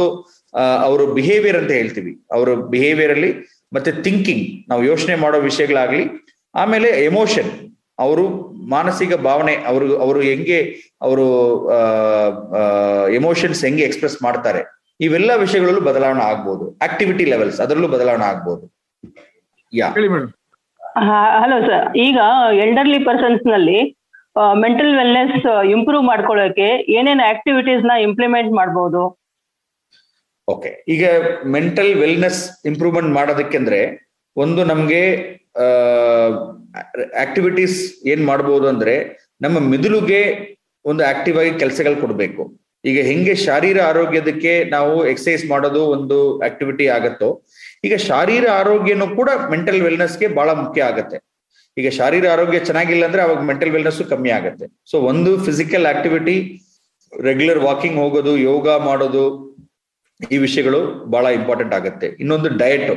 ಅವರು 0.86 1.04
ಬಿಹೇವಿಯರ್ 1.18 1.58
ಅಂತ 1.60 1.72
ಹೇಳ್ತೀವಿ. 1.80 2.12
ಅವರ 2.36 2.48
ಬಿಹೇವಿಯರ್ 2.72 3.12
ಅಲ್ಲಿ 3.16 3.30
ಮತ್ತೆ 3.74 3.90
ಥಿಂಕಿಂಗ್ 4.04 4.44
ನಾವು 4.70 4.82
ಯೋಚನೆ 4.90 5.14
ಮಾಡೋ 5.22 5.38
ವಿಷಯಗಳಾಗ್ಲಿ 5.48 6.04
ಆಮೇಲೆ 6.54 6.88
ಎಮೋಷನ್ 7.10 7.50
ಅವರು 8.04 8.24
ಮಾನಸಿಕ 8.74 9.14
ಭಾವನೆ 9.26 9.54
ಅವರು 9.70 9.86
ಅವರು 10.04 10.20
ಹೆಂಗೆ 10.30 10.58
ಅವರು 11.06 11.26
ಎಮೋಷನ್ಸ್ 13.18 13.60
ಹೆಂಗೆ 13.66 13.84
ಎಕ್ಸ್ಪ್ರೆಸ್ 13.88 14.16
ಮಾಡ್ತಾರೆ 14.26 14.62
ಇವೆಲ್ಲ 15.06 15.30
ವಿಷಯಗಳಲ್ಲೂ 15.42 15.82
ಬದಲಾವಣೆ 15.88 16.22
ಆಗ್ಬೋದು. 16.30 16.64
ಆಕ್ಟಿವಿಟಿ 16.86 17.24
ಲೆವೆಲ್ಸ್ 17.32 17.58
ಅದರಲ್ಲೂ 17.64 17.88
ಬದಲಾವಣೆ 17.94 18.26
ಆಗ್ಬೋದು. 18.32 18.64
Yeah 19.72 19.88
hello 21.42 21.58
sir. 21.68 21.84
ಈಗ 22.06 22.18
ಎಲ್ಡರ್ಲಿ 22.64 22.98
ಪರ್ಸನ್ಸ್ನಲ್ಲಿ 23.08 23.78
ಮೆಂಟಲ್ 24.64 24.92
ವೆಲ್ನೆಸ್ 25.00 25.36
ಇಂಪ್ರೂವ್ 25.74 26.04
ಮಾಡ್ಕೊಳ್ಳೋಕೆ 26.10 26.68
ಏನೇನು 26.98 27.24
ಆಕ್ಟಿವಿಟೀಸ್ನ 27.32 27.92
ಇಂಪ್ಲಿಮೆಂಟ್ 28.06 28.50
ಮಾಡಬಹುದು 28.60 29.02
ಓಕೆ 30.48 30.70
ಈಗ 30.94 31.04
ಮೆಂಟಲ್ 31.54 31.92
ವೆಲ್ನೆಸ್ 32.02 32.42
ಇಂಪ್ರೂವ್ಮೆಂಟ್ 32.70 33.10
ಮಾಡೋದಕ್ಕೆಂದ್ರೆ 33.18 33.80
ಒಂದು 34.36 34.60
ನಮ್ಗೆ 34.70 35.00
ಆಕ್ಟಿವಿಟೀಸ್ 37.24 37.78
ಏನ್ 38.12 38.22
ಮಾಡ್ಬೋದು 38.30 38.66
ಅಂದ್ರೆ 38.72 38.94
ನಮ್ಮ 39.44 39.58
ಮಿದುಳುಗೆ 39.72 40.20
ಒಂದು 40.90 41.02
ಆಕ್ಟಿವ್ 41.12 41.36
ಆಗಿ 41.42 41.52
ಕೆಲಸಗಳು 41.62 41.96
ಕೊಡಬೇಕು. 42.02 42.42
ಈಗ 42.90 42.98
ಹೆಂಗೆ 43.08 43.34
ಶಾರೀರ 43.44 43.78
ಆರೋಗ್ಯದಕ್ಕೆ 43.90 44.52
ನಾವು 44.74 44.92
ಎಕ್ಸಸೈಸ್ 45.12 45.44
ಮಾಡೋದು 45.52 45.80
ಒಂದು 45.94 46.18
ಆಕ್ಟಿವಿಟಿ 46.48 46.86
ಆಗತ್ತೋ, 46.96 47.28
ಈಗ 47.86 47.94
ಶಾರೀರ 48.08 48.44
ಆರೋಗ್ಯನೂ 48.60 49.06
ಕೂಡ 49.18 49.30
ಮೆಂಟಲ್ 49.54 49.80
ವೆಲ್ನೆಸ್ಗೆ 49.86 50.28
ಬಹಳ 50.38 50.50
ಮುಖ್ಯ 50.62 50.82
ಆಗತ್ತೆ. 50.90 51.18
ಈಗ 51.76 51.88
ಶಾರೀರ 51.98 52.26
ಆರೋಗ್ಯ 52.34 52.58
ಚೆನ್ನಾಗಿಲ್ಲ 52.68 53.04
ಅಂದ್ರೆ 53.08 53.22
ಅವಾಗ 53.26 53.40
ಮೆಂಟಲ್ 53.50 53.72
ವೆಲ್ನೆಸ್ 53.76 54.00
ಕಮ್ಮಿ 54.12 54.30
ಆಗುತ್ತೆ. 54.38 54.66
ಸೊ 54.90 54.98
ಒಂದು 55.10 55.32
ಫಿಸಿಕಲ್ 55.48 55.86
ಆಕ್ಟಿವಿಟಿ 55.92 56.36
ರೆಗ್ಯುಲರ್ 57.12 57.60
ವಾಕಿಂಗ್ 57.68 57.98
ಹೋಗೋದು, 58.02 58.32
ಯೋಗ 58.50 58.68
ಮಾಡೋದು 58.88 59.24
ಈ 60.20 60.36
ವಿಷಯಗಳು 60.44 60.80
ಬಹಳ 61.14 61.26
ಇಂಪಾರ್ಟೆಂಟ್ 61.38 61.74
ಆಗುತ್ತೆ. 61.78 62.06
ಇನ್ನೊಂದು 62.22 62.48
ಡಯಟ್ 62.62 62.90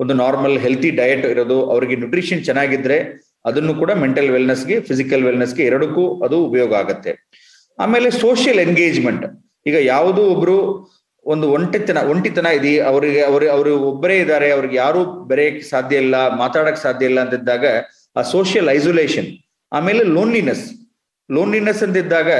ಒಂದು 0.00 0.14
ನಾರ್ಮಲ್ 0.22 0.56
ಹೆಲ್ತಿ 0.64 0.90
ಡಯಟ್ 1.00 1.26
ಇರೋದು, 1.32 1.56
ಅವರಿಗೆ 1.72 1.94
ನ್ಯೂಟ್ರಿಷನ್ 2.02 2.40
ಚೆನ್ನಾಗಿದ್ರೆ 2.48 2.98
ಅದನ್ನು 3.48 3.72
ಕೂಡ 3.80 3.90
ಮೆಂಟಲ್ 4.04 4.30
ವೆಲ್ನೆಸ್ಗೆ 4.34 4.76
ಫಿಸಿಕಲ್ 4.88 5.22
ವೆಲ್ನೆಸ್ಗೆ 5.28 5.62
ಎರಡಕ್ಕೂ 5.70 6.04
ಅದು 6.26 6.36
ಉಪಯೋಗ 6.48 6.72
ಆಗುತ್ತೆ. 6.82 7.12
ಆಮೇಲೆ 7.78 8.08
ಸೋಷಿಯಲ್ 8.24 8.60
ಎಂಗೇಜ್ಮೆಂಟ್ 8.66 9.24
ಈಗ 9.70 9.76
ಯಾವುದೋ 9.92 10.22
ಒಬ್ರು 10.34 10.56
ಒಂದು 11.26 11.46
ಒಂಟಿತನ 11.56 11.98
ಒಂಟಿತನ 12.12 12.48
ಇದೆ 12.58 12.72
ಅವರಿಗೆ, 12.90 13.20
ಅವರು 13.30 13.46
ಅವರು 13.54 13.72
ಒಬ್ಬರೇ 13.90 14.16
ಇದ್ದಾರೆ, 14.22 14.48
ಅವ್ರಿಗೆ 14.56 14.76
ಯಾರು 14.84 15.00
ಬೆರೆಯಕ್ಕೆ 15.30 15.64
ಸಾಧ್ಯ 15.72 16.04
ಇಲ್ಲ 16.04 16.16
ಮಾತಾಡಕ್ 16.42 16.80
ಸಾಧ್ಯ 16.86 17.10
ಇಲ್ಲ 17.10 17.20
ಅಂತಿದ್ದಾಗ 17.24 17.64
ಆ 18.16 18.22
ಸೋಷಿಯಲ್ 18.34 18.70
ಐಸೋಲೇಷನ್ 18.76 19.28
ಆಮೇಲೆ 19.72 20.02
ಲೋನ್ಲಿನೆಸ್ 20.16 20.64
ಲೋನ್ಲಿನೆಸ್ 21.30 21.82
ಅಂತಿದ್ದಾಗ 21.86 22.30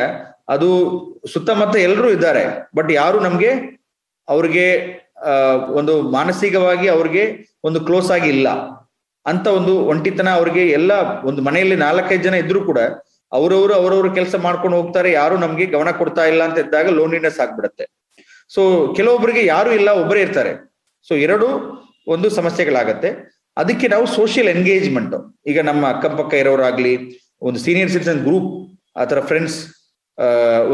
ಅದು 0.55 0.69
ಸುತ್ತಮುತ್ತ 1.33 1.77
ಎಲ್ಲರೂ 1.89 2.09
ಇದ್ದಾರೆ 2.17 2.45
ಬಟ್ 2.77 2.91
ಯಾರು 3.00 3.19
ನಮ್ಗೆ 3.27 3.50
ಅವ್ರಿಗೆ, 4.30 4.87
ಆ, 5.26 5.30
ಒಂದು 5.54 6.02
ಮಾನಸಿಕವಾಗಿ 6.02 6.88
ಅವ್ರಿಗೆ 6.88 7.54
ಒಂದು 7.64 7.80
ಕ್ಲೋಸ್ 7.80 8.10
ಆಗಿ 8.10 8.28
ಇಲ್ಲ. 8.28 8.49
ಅಂತ 9.26 9.46
ಒಂದು 9.46 9.78
ಒಂಟಿತನ 9.78 10.28
ಅವ್ರಿಗೆ 10.28 10.66
ಎಲ್ಲ 10.66 10.92
ಒಂದು 11.25 11.42
ಮನೆಯಲ್ಲಿ 11.42 11.76
ನಾಲ್ಕೈದು 11.76 12.22
ಜನ 12.22 12.34
ಇದ್ರು 12.34 12.64
ಕೂಡ 12.64 12.78
ಅವರವರು 13.32 13.75
ಅವರವ್ರ 13.75 14.14
ಕೆಲಸ 14.14 14.34
ಮಾಡ್ಕೊಂಡು 14.34 14.76
ಹೋಗ್ತಾರೆ, 14.76 15.12
ಯಾರು 15.12 15.37
ನಮ್ಗೆ 15.37 15.66
ಗಮನ 15.66 15.90
ಕೊಡ್ತಾ 15.90 16.25
ಇಲ್ಲ 16.25 16.44
ಅಂತ 16.44 16.58
ಇದ್ದಾಗ 16.58 16.88
ಲೋನ್ಲಿನೆಸ್ 16.88 17.40
ಆಗ್ಬಿಡತ್ತೆ. 17.40 17.87
ಸೊ 18.54 18.92
ಕೆಲವೊಬ್ಬರಿಗೆ 18.96 19.46
ಯಾರು 19.46 19.72
ಇಲ್ಲ 19.72 19.90
ಒಬ್ಬರೇ 19.90 20.20
ಇರ್ತಾರೆ. 20.20 20.75
ಸೊ 21.08 21.14
ಎರಡು 21.14 21.46
ಒಂದು 22.08 22.30
ಸಮಸ್ಯೆಗಳಾಗತ್ತೆ. 22.30 23.40
ಅದಕ್ಕೆ 23.56 23.88
ನಾವು 23.88 24.06
ಸೋಷಿಯಲ್ 24.06 24.49
ಎಂಗೇಜ್ಮೆಂಟ್ 24.49 25.40
ಈಗ 25.46 25.60
ನಮ್ಮ 25.60 25.88
ಅಕ್ಕಪಕ್ಕ 25.88 26.34
ಇರೋರಾಗ್ಲಿ, 26.34 27.20
ಒಂದು 27.42 27.60
ಸೀನಿಯರ್ 27.60 27.90
ಸಿಟಿಸನ್ 27.90 28.20
ಗ್ರೂಪ್ 28.20 28.78
ಆತರ 28.99 29.20
ಫ್ರೆಂಡ್ಸ್ 29.20 29.79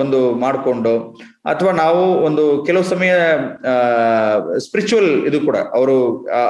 ಒಂದು 0.00 0.18
ಮಾಡಿಕೊಂಡು, 0.42 0.92
ಅಥವಾ 1.52 1.72
ನಾವು 1.82 2.02
ಒಂದು 2.28 2.44
ಕೆಲವು 2.68 2.84
ಸಮಯ 2.92 3.12
ಸ್ಪಿರಿಚುವಲ್ 4.66 5.10
ಇದು 5.28 5.38
ಕೂಡ, 5.48 5.56
ಅವರು 5.78 5.96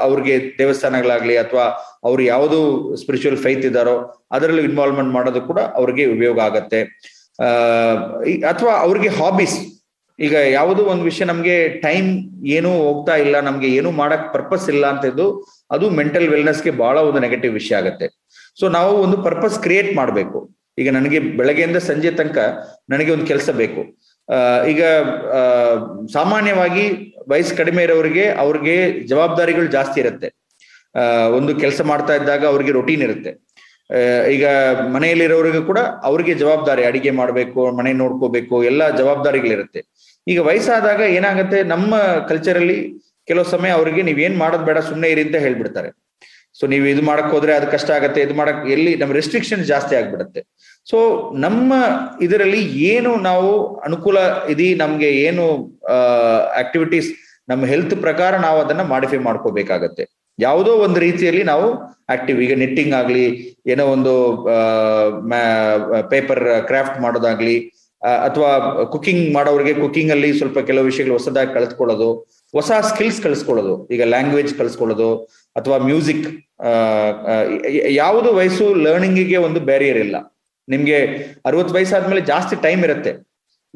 ಅವ್ರಿಗೆ 0.07 0.35
ದೇವಸ್ಥಾನಗಳಾಗ್ಲಿ 0.61 1.37
ಅಥವಾ 1.45 1.67
ಅವ್ರು 2.09 2.25
ಯಾವುದು 2.33 2.59
ಸ್ಪಿರಿಚುವಲ್ 3.03 3.41
ಫೈತ್ 3.45 3.65
ಇದ್ದಾರೋ, 3.71 3.97
ಅದರಲ್ಲಿ 4.39 4.65
ಇನ್ವಾಲ್ವ್ಮೆಂಟ್ 4.71 5.13
ಮಾಡೋದು 5.19 5.43
ಕೂಡ 5.51 5.61
ಅವ್ರಿಗೆ 5.81 6.07
ಉಪಯೋಗ 6.17 6.39
ಆಗತ್ತೆ. 6.49 6.81
ಅಥವಾ 8.53 8.75
ಅವ್ರಿಗೆ 8.87 9.13
ಹಾಬೀಸ್ 9.21 9.59
ಈಗ 10.19 10.35
ಯಾವುದೋ 10.59 10.83
ಒಂದು 10.93 11.05
ವಿಷಯ 11.11 11.25
ನಮ್ಗೆ 11.31 11.57
ಟೈಮ್ 11.87 12.09
ಏನು 12.59 12.71
ಹೋಗ್ತಾ 12.85 13.15
ಇಲ್ಲ, 13.25 13.37
ನಮ್ಗೆ 13.49 13.69
ಏನು 13.79 13.91
ಮಾಡಕ್ 14.03 14.27
ಪರ್ಪಸ್ 14.37 14.67
ಇಲ್ಲ 14.75 14.85
ಅಂತ 14.93 15.05
ಇದು 15.13 15.27
ಅದು 15.75 15.87
ಮೆಂಟಲ್ 15.99 16.29
ವೆಲ್ನೆಸ್ಗೆ 16.35 16.73
ಬಹಳ 16.83 16.97
ಒಂದು 17.09 17.21
ನೆಗೆಟಿವ್ 17.25 17.53
ವಿಷಯ 17.61 17.75
ಆಗತ್ತೆ. 17.81 18.07
ಸೊ 18.61 18.69
ನಾವು 18.77 18.93
ಒಂದು 19.07 19.17
ಪರ್ಪಸ್ 19.27 19.57
ಕ್ರಿಯೇಟ್ 19.65 19.91
ಮಾಡಬೇಕು. 20.01 20.39
ಈಗ 20.83 20.89
ನನಗೆ 20.97 21.19
ಬೆಳಗ್ಗೆಯಿಂದ 21.39 21.79
ಸಂಜೆ 21.91 22.11
ತನಕ 22.19 22.39
ನನಗೆ 22.93 23.11
ಒಂದು 23.15 23.27
ಕೆಲಸ 23.33 23.49
ಬೇಕು. 23.63 23.83
ಈಗ 24.73 24.83
ಸಾಮಾನ್ಯವಾಗಿ 26.17 26.85
ವಯಸ್ಸು 27.33 27.55
ಕಡಿಮೆ 27.61 27.83
ಇರೋರಿಗೆ 27.87 28.25
ಅವ್ರಿಗೆ 28.45 28.77
ಜವಾಬ್ದಾರಿಗಳು 29.13 29.69
ಜಾಸ್ತಿ 29.77 29.99
ಇರುತ್ತೆ. 30.05 30.29
ಒಂದು 31.39 31.53
ಕೆಲಸ 31.63 31.81
ಮಾಡ್ತಾ 31.91 32.13
ಇದ್ದಾಗ 32.19 32.43
ಅವ್ರಿಗೆ 32.53 32.73
ರೊಟೀನ್ 32.79 33.03
ಇರುತ್ತೆ. 33.07 33.33
ಈಗ 34.35 34.47
ಮನೆಯಲ್ಲಿರೋರಿಗೂ 34.95 35.61
ಕೂಡ 35.71 35.81
ಅವ್ರಿಗೆ 36.09 36.33
ಜವಾಬ್ದಾರಿ 36.43 36.83
ಅಡಿಗೆ 36.91 37.13
ಮಾಡಬೇಕು, 37.19 37.61
ಮನೆ 37.79 37.91
ನೋಡ್ಕೋಬೇಕು, 38.03 38.57
ಎಲ್ಲ 38.71 38.83
ಜವಾಬ್ದಾರಿಗಳಿರುತ್ತೆ. 39.01 39.81
ಈಗ 40.33 40.39
ವಯಸ್ಸಾದಾಗ 40.49 41.01
ಏನಾಗುತ್ತೆ, 41.19 41.59
ನಮ್ಮ 41.75 41.95
ಕಲ್ಚರಲ್ಲಿ 42.31 42.79
ಕೆಲವು 43.29 43.47
ಸಮಯ 43.53 43.71
ಅವ್ರಿಗೆ 43.79 44.03
ನೀವೇನ್ 44.09 44.37
ಮಾಡೋದ್ 44.43 44.67
ಬೇಡ 44.69 44.79
ಸುಮ್ಮನೆ 44.89 45.09
ಇರಿ 45.15 45.23
ಅಂತ 45.27 45.39
ಹೇಳ್ಬಿಡ್ತಾರೆ. 45.45 45.89
ಸೊ 46.59 46.65
ನೀವು 46.73 46.85
ಇದು 46.93 47.03
ಮಾಡಕ್ 47.11 47.31
ಹೋದ್ರೆ 47.35 47.53
ಅದು 47.59 47.67
ಕಷ್ಟ 47.75 47.91
ಆಗತ್ತೆ, 47.99 48.21
ಇದು 48.27 48.35
ಮಾಡಕ್, 48.41 48.61
ಎಲ್ಲಿ 48.75 48.93
ನಮ್ಮ 49.01 49.13
ರೆಸ್ಟ್ರಿಕ್ಷನ್ 49.21 49.63
ಜಾಸ್ತಿ 49.73 49.95
ಆಗ್ಬಿಡುತ್ತೆ. 50.01 50.41
ಸೊ 50.91 50.99
ನಮ್ಮ 51.47 51.73
ಇದರಲ್ಲಿ 52.27 52.61
ಏನು 52.93 53.13
ನಾವು 53.29 53.51
ಅನುಕೂಲ 53.89 54.19
ಇದೀ, 54.55 54.69
ನಮ್ಗೆ 54.83 55.11
ಏನು 55.29 55.45
ಆಕ್ಟಿವಿಟೀಸ್ 56.63 57.09
ನಮ್ಮ 57.51 57.65
ಹೆಲ್ತ್ 57.73 57.97
ಪ್ರಕಾರ 58.07 58.33
ನಾವು 58.47 58.59
ಅದನ್ನ 58.65 58.85
ಮಾಡಿಫೈ 58.93 59.19
ಮಾಡ್ಕೋಬೇಕಾಗತ್ತೆ. 59.29 60.05
ಯಾವುದೋ 60.39 60.73
ಒಂದು 60.87 60.99
ರೀತಿಯಲ್ಲಿ 61.07 61.43
ನಾವು 61.51 61.67
ಆಕ್ಟಿವ್ 62.15 62.39
ಈಗ 62.47 62.55
ನಿಟ್ಟಿಂಗ್ 62.63 62.95
ಆಗ್ಲಿ, 63.01 63.27
ಏನೋ 63.73 63.85
ಒಂದು 63.97 64.15
ಪೇಪರ್ 66.15 66.43
ಕ್ರಾಫ್ಟ್ 66.71 66.99
ಮಾಡೋದಾಗ್ಲಿ 67.05 67.57
ಅಥವಾ 68.27 68.51
ಕುಕಿಂಗ್ 68.95 69.25
ಮಾಡೋರಿಗೆ 69.37 69.73
ಕುಕಿಂಗ್ 69.83 70.13
ಅಲ್ಲಿ 70.15 70.31
ಸ್ವಲ್ಪ 70.41 70.59
ಕೆಲವು 70.71 70.89
ವಿಷಯಗಳು 70.91 71.15
ಹೊಸದಾಗಿ 71.19 71.51
ಕಲಿತ್ಕೊಳ್ಳೋದು 71.55 72.09
ಹೊಸ 72.55 72.71
ಸ್ಕಿಲ್ಸ್ 72.89 73.21
ಕಲಿಸ್ಕೊಳ್ಳೋದು. 73.25 73.75
ಈಗ 73.95 74.03
ಲ್ಯಾಂಗ್ವೇಜ್ 74.15 74.53
ಕಲಿಸ್ಕೊಳ್ಳೋದು 74.59 75.09
ಅಥವಾ 75.59 75.77
ಮ್ಯೂಸಿಕ್ 75.89 76.27
ಯಾವುದು 78.03 78.29
ವಯಸ್ಸು 78.39 78.67
ಲರ್ನಿಂಗಿಗೆ 78.87 79.39
ಒಂದು 79.47 79.61
ಬ್ಯಾರಿಯರ್ 79.71 80.01
ಇಲ್ಲ. 80.07 80.17
ನಿಮ್ಗೆ 80.69 80.99
ಅರವತ್ತು 81.49 81.75
ವಯಸ್ಸಾದ್ಮೇಲೆ 81.77 82.23
ಜಾಸ್ತಿ 82.33 82.55
ಟೈಮ್ 82.67 82.83
ಇರುತ್ತೆ. 82.87 83.13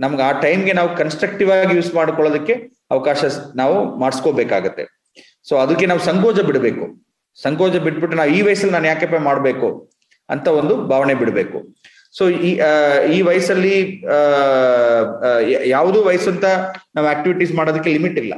ನಮ್ಗೆ 0.03 0.23
ಆ 0.29 0.31
ಟೈಮ್ಗೆ 0.45 0.73
ನಾವು 0.79 0.91
ಕನ್ಸ್ಟ್ರಕ್ಟಿವ್ 1.00 1.50
ಆಗಿ 1.55 1.75
ಯೂಸ್ 1.79 1.91
ಮಾಡ್ಕೊಳ್ಳೋದಕ್ಕೆ 1.99 2.55
ಅವಕಾಶ 2.95 3.25
ನಾವು 3.61 3.77
ಮಾಡಿಸ್ಕೋಬೇಕಾಗತ್ತೆ. 4.03 4.85
ಸೊ 5.49 5.55
ಅದಕ್ಕೆ 5.65 5.87
ನಾವು 5.91 6.03
ಸಂಕೋಚ 6.09 6.39
ಬಿಡಬೇಕು. 6.49 6.85
ಸಂಕೋಚ 7.45 7.77
ಬಿಟ್ಬಿಟ್ಟು 7.87 8.17
ನಾವು 8.21 8.31
ಈ 8.37 8.41
ವಯಸ್ಸಲ್ಲಿ 8.47 8.75
ನಾನು 8.77 8.89
ಯಾಕೆಪ್ಪ 8.93 9.19
ಮಾಡಬೇಕು 9.31 9.69
ಅಂತ 10.35 10.47
ಒಂದು 10.61 10.75
ಭಾವನೆ 10.93 11.15
ಬಿಡಬೇಕು. 11.21 11.59
ಸೊ 12.19 12.25
ಈ 12.49 12.50
ಈ 13.17 13.19
ವಯಸ್ಸಲ್ಲಿ 13.29 13.77
ಯಾವುದೂ 15.75 15.99
ವಯಸ್ಸು 16.09 16.31
ಅಂತ 16.35 16.47
ನಾವು 16.97 17.07
ಆಕ್ಟಿವಿಟೀಸ್ 17.15 17.53
ಮಾಡೋದಕ್ಕೆ 17.59 17.91
ಲಿಮಿಟ್ 17.97 18.19
ಇಲ್ಲ. 18.25 18.35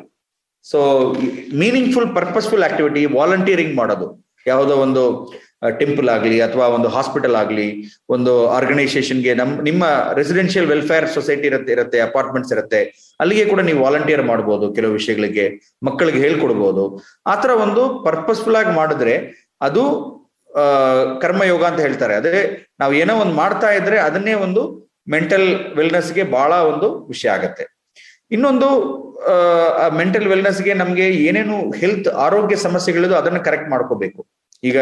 So 0.71 0.79
meaningful 1.63 2.11
purposeful 2.19 2.65
activity 2.69 3.03
volunteering 3.19 3.75
ಮಾಡೋದು. 3.81 4.07
ಯಾವುದೋ 4.51 4.75
ಒಂದು 4.85 5.03
ಟೆಂಪಲ್ 5.81 6.09
ಆಗಲಿ 6.15 6.37
ಅಥವಾ 6.47 6.67
ಒಂದು 6.77 6.89
ಹಾಸ್ಪಿಟಲ್ 6.95 7.37
ಆಗಲಿ, 7.41 7.67
ಒಂದು 8.15 8.33
ಆರ್ಗನೈಸೇಷನ್ಗೆ 8.57 9.33
ನಮ್, 9.41 9.53
ನಿಮ್ಮ 9.69 9.83
ರೆಸಿಡೆನ್ಷಿಯಲ್ 10.19 10.67
ವೆಲ್ಫೇರ್ 10.73 11.07
ಸೊಸೈಟಿ 11.17 11.47
ಇರುತ್ತೆ 11.51 11.73
ಇರುತ್ತೆ 11.77 11.99
ಅಪಾರ್ಟ್ಮೆಂಟ್ಸ್ 12.07 12.53
ಇರುತ್ತೆ, 12.55 12.81
ಅಲ್ಲಿಗೆ 13.23 13.45
ಕೂಡ 13.51 13.61
ನೀವು 13.69 13.81
ವಾಲಂಟಿಯರ್ 13.87 14.25
ಮಾಡ್ಬೋದು 14.31 14.69
ಕೆಲವು 14.79 14.95
ವಿಷಯಗಳಿಗೆ, 15.01 15.45
ಮಕ್ಕಳಿಗೆ 15.89 16.23
ಹೇಳ್ಕೊಡ್ಬೋದು. 16.25 16.85
ಆ 17.33 17.37
ಥರ 17.43 17.51
ಒಂದು 17.67 17.85
ಪರ್ಪಸ್ಫುಲ್ 18.09 18.59
ಆಗಿ 18.63 18.75
ಮಾಡಿದ್ರೆ 18.81 19.15
ಅದು 19.69 19.85
ಕರ್ಮಯೋಗ 21.25 21.63
ಅಂತ 21.71 21.81
ಹೇಳ್ತಾರೆ. 21.87 22.15
ಅದೇ 22.21 22.41
ನಾವು 22.81 22.93
ಏನೋ 23.03 23.15
ಒಂದು 23.25 23.35
ಮಾಡ್ತಾ 23.43 23.69
ಇದ್ರೆ 23.81 23.99
ಅದನ್ನೇ 24.09 24.35
ಒಂದು 24.47 24.63
ಮೆಂಟಲ್ 25.15 25.47
ವೆಲ್ನೆಸ್ಗೆ 25.79 26.25
ಬಹಳ 26.35 26.53
ಒಂದು 26.73 26.89
ವಿಷಯ 27.13 27.31
ಆಗತ್ತೆ. 27.37 27.65
ಇನ್ನೊಂದು 28.35 28.69
ಮೆಂಟಲ್ 30.01 30.29
ವೆಲ್ನೆಸ್ಗೆ 30.33 30.73
ನಮ್ಗೆ 30.83 31.07
ಏನೇನು 31.29 31.57
ಹೆಲ್ತ್ 31.81 32.09
ಆರೋಗ್ಯ 32.27 32.57
ಸಮಸ್ಯೆಗಳಿದು 32.67 33.15
ಅದನ್ನ 33.21 33.39
ಕರೆಕ್ಟ್ 33.49 33.69
ಮಾಡ್ಕೋಬೇಕು. 33.75 34.21
ಈಗ 34.69 34.79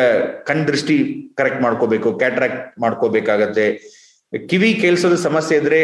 ಕಣ್ 0.48 0.62
ದೃಷ್ಟಿ 0.70 0.96
ಕರೆಕ್ಟ್ 1.38 1.62
ಮಾಡ್ಕೋಬೇಕು 1.64 2.08
ಕ್ಯಾಟ್ರಾಕ್ಟ್ 2.22 2.62
ಮಾಡ್ಕೋಬೇಕಾಗತ್ತೆ. 2.84 3.66
ಕಿವಿ 4.50 4.70
ಕೇಳಿಸೋದು 4.82 5.18
ಸಮಸ್ಯೆ 5.26 5.56
ಇದ್ರೆ 5.62 5.80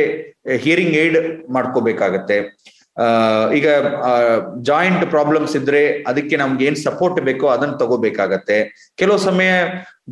ಹಿಯರಿಂಗ್ 0.65 0.97
ಏಡ್ 1.03 1.19
ಮಾಡ್ಕೋಬೇಕಾಗತ್ತೆ. 1.57 2.37
ಈಗ 3.59 3.67
ಜಾಯಿಂಟ್ 4.69 5.05
ಪ್ರಾಬ್ಲಮ್ಸ್ 5.15 5.55
ಇದ್ರೆ 5.61 5.83
ಅದಕ್ಕೆ 6.11 6.37
ನಮ್ಗೆ 6.43 6.65
ಏನ್ 6.69 6.79
ಸಪೋರ್ಟ್ 6.85 7.19
ಬೇಕೋ 7.29 7.47
ಅದನ್ನ 7.55 7.75
ತಗೋಬೇಕಾಗತ್ತೆ. 7.83 8.59
ಕೆಲವು 9.01 9.19
ಸಮಯ 9.29 9.51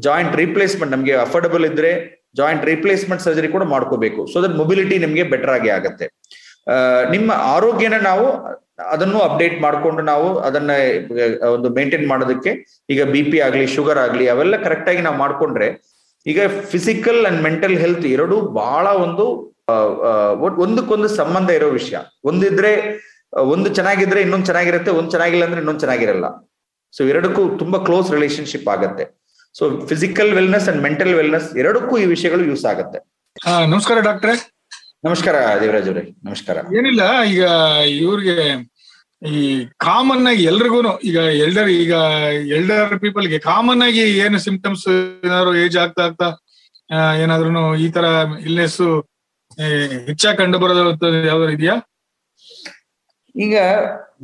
ಜಾಯಿಂಟ್ 0.07 0.35
ರೀಪ್ಲೇಸ್ಮೆಂಟ್ 0.43 0.93
ನಮ್ಗೆ 0.97 1.15
ಅಫೋರ್ಡಬಲ್ 1.27 1.67
ಇದ್ರೆ 1.71 1.93
ಜಾಯಿಂಟ್ 2.41 2.65
ರೀಪ್ಲೇಸ್ಮೆಂಟ್ 2.73 3.23
ಸರ್ಜರಿ 3.27 3.49
ಕೂಡ 3.55 3.65
ಮಾಡ್ಕೋಬೇಕು. 3.75 4.21
ಸೊ 4.33 4.37
ದಟ್ 4.45 4.57
ಮೊಬಿಲಿಟಿ 4.63 4.97
ನಿಮ್ಗೆ 5.05 5.25
ಬೆಟರ್ 5.33 5.55
ಆಗಿ 5.57 5.71
ಆಗತ್ತೆ. 5.79 6.07
ನಿಮ್ಮ 7.11 7.33
ಆರೋಗ್ಯನ 7.33 7.95
ನಾವು 8.03 8.27
ಅದನ್ನು 8.81 9.19
ಅಪ್ಡೇಟ್ 9.21 9.63
ಮಾಡ್ಕೊಂಡು 9.63 10.03
ನಾವು 10.03 10.39
ಅದನ್ನ 10.39 10.71
ಒಂದು 11.53 11.69
ಮೇಂಟೈನ್ 11.69 12.09
ಮಾಡೋದಕ್ಕೆ 12.09 12.83
ಈಗ 12.91 13.05
ಬಿ 13.05 13.23
ಪಿ 13.23 13.41
ಆಗ್ಲಿ 13.41 13.67
ಶುಗರ್ 13.67 13.99
ಆಗ್ಲಿ, 13.99 14.29
ಅವೆಲ್ಲ 14.29 14.57
ಕರೆಕ್ಟ್ 14.57 14.89
ಆಗಿ 14.89 15.01
ನಾವು 15.01 15.17
ಮಾಡ್ಕೊಂಡ್ರೆ 15.17 15.95
ಈಗ 16.27 16.41
ಫಿಸಿಕಲ್ 16.61 17.27
ಅಂಡ್ 17.27 17.43
ಮೆಂಟಲ್ 17.43 17.79
ಹೆಲ್ತ್ 17.79 18.07
ಎರಡು 18.07 18.41
ಬಹಳ 18.41 18.87
ಒಂದು 18.89 19.55
ಒಂದಕ್ಕೊಂದು 20.57 21.09
ಸಂಬಂಧ 21.09 21.51
ಇರೋ 21.51 21.71
ವಿಷಯ. 21.71 21.97
ಒಂದಿದ್ರೆ, 22.25 23.01
ಒಂದು 23.39 23.75
ಚೆನ್ನಾಗಿದ್ರೆ 23.75 24.21
ಇನ್ನೊಂದು 24.21 24.47
ಚೆನ್ನಾಗಿರುತ್ತೆ, 24.47 24.91
ಒಂದ್ 24.91 25.11
ಚೆನ್ನಾಗಿಲ್ಲ 25.11 25.45
ಅಂದ್ರೆ 25.45 25.59
ಇನ್ನೊಂದು 25.59 25.81
ಚೆನ್ನಾಗಿರಲ್ಲ. 25.81 26.25
ಸೊ 26.93 27.05
ಎರಡಕ್ಕೂ 27.05 27.57
ತುಂಬಾ 27.59 27.79
ಕ್ಲೋಸ್ 27.79 28.13
ರಿಲೇಶನ್ಶಿಪ್ 28.13 28.69
ಆಗುತ್ತೆ. 28.69 29.25
So 29.59 29.87
physical 29.87 30.35
wellness 30.35 30.69
and 30.69 30.83
mental 30.83 31.15
wellness 31.15 31.57
ಎರಡಕ್ಕೂ 31.57 31.99
ಈ 31.99 32.05
ವಿಷಯಗಳು 32.05 32.45
ಯೂಸ್ 32.45 32.65
ಆಗುತ್ತೆ. 32.65 32.99
ನಮಸ್ಕಾರ 33.67 34.01
ಡಾಕ್ಟ್ರೆ. 34.01 34.54
ನಮಸ್ಕಾರ 35.05 35.37
ದೇವರಾಜ್ 35.61 35.89
ಅವರೇ 35.91 36.03
ನಮಸ್ಕಾರ. 36.25 36.59
ಏನಿಲ್ಲ 36.79 37.03
ಈಗ 37.33 37.45
ಇವ್ರಿಗೆ 37.99 38.37
ಈ 39.23 39.41
ಕಾಮನ್ 39.85 40.27
ಆಗಿ 40.31 40.43
ಎಲ್ರಿಗೂ 40.51 40.79
ಈಗ 41.09 41.19
ಎಲ್ಡರ್ 41.45 41.71
ಈಗ 41.77 41.95
ಎಲ್ಡರ್ 42.57 42.95
ಪೀಪಲ್ಗೆ 43.03 43.39
ಕಾಮನ್ 43.47 43.83
ಆಗಿ 43.87 44.05
ಏನು 44.25 44.39
ಸಿಂಪ್ಟಮ್ಸ್ 44.47 44.87
ಏನಾದ್ರು 45.27 45.53
ಏಜ್ 45.63 45.77
ಆಗ್ತಾ 45.83 46.05
ಆಗ್ತಾ 46.09 46.29
ಏನಾದ್ರೂ 47.21 47.51
ಈ 47.77 47.89
ತರ 47.91 48.07
ಇಲ್ನೆಸ್ 48.49 48.81
ಹೆಚ್ಚಾಗಿ 50.09 50.37
ಕಂಡು 50.39 50.59
ಬರೋದು 50.63 50.83
ಯಾವ್ದಾರು 51.29 51.53
ಇದೆಯಾ? 51.57 51.75
ಈಗ 53.35 53.55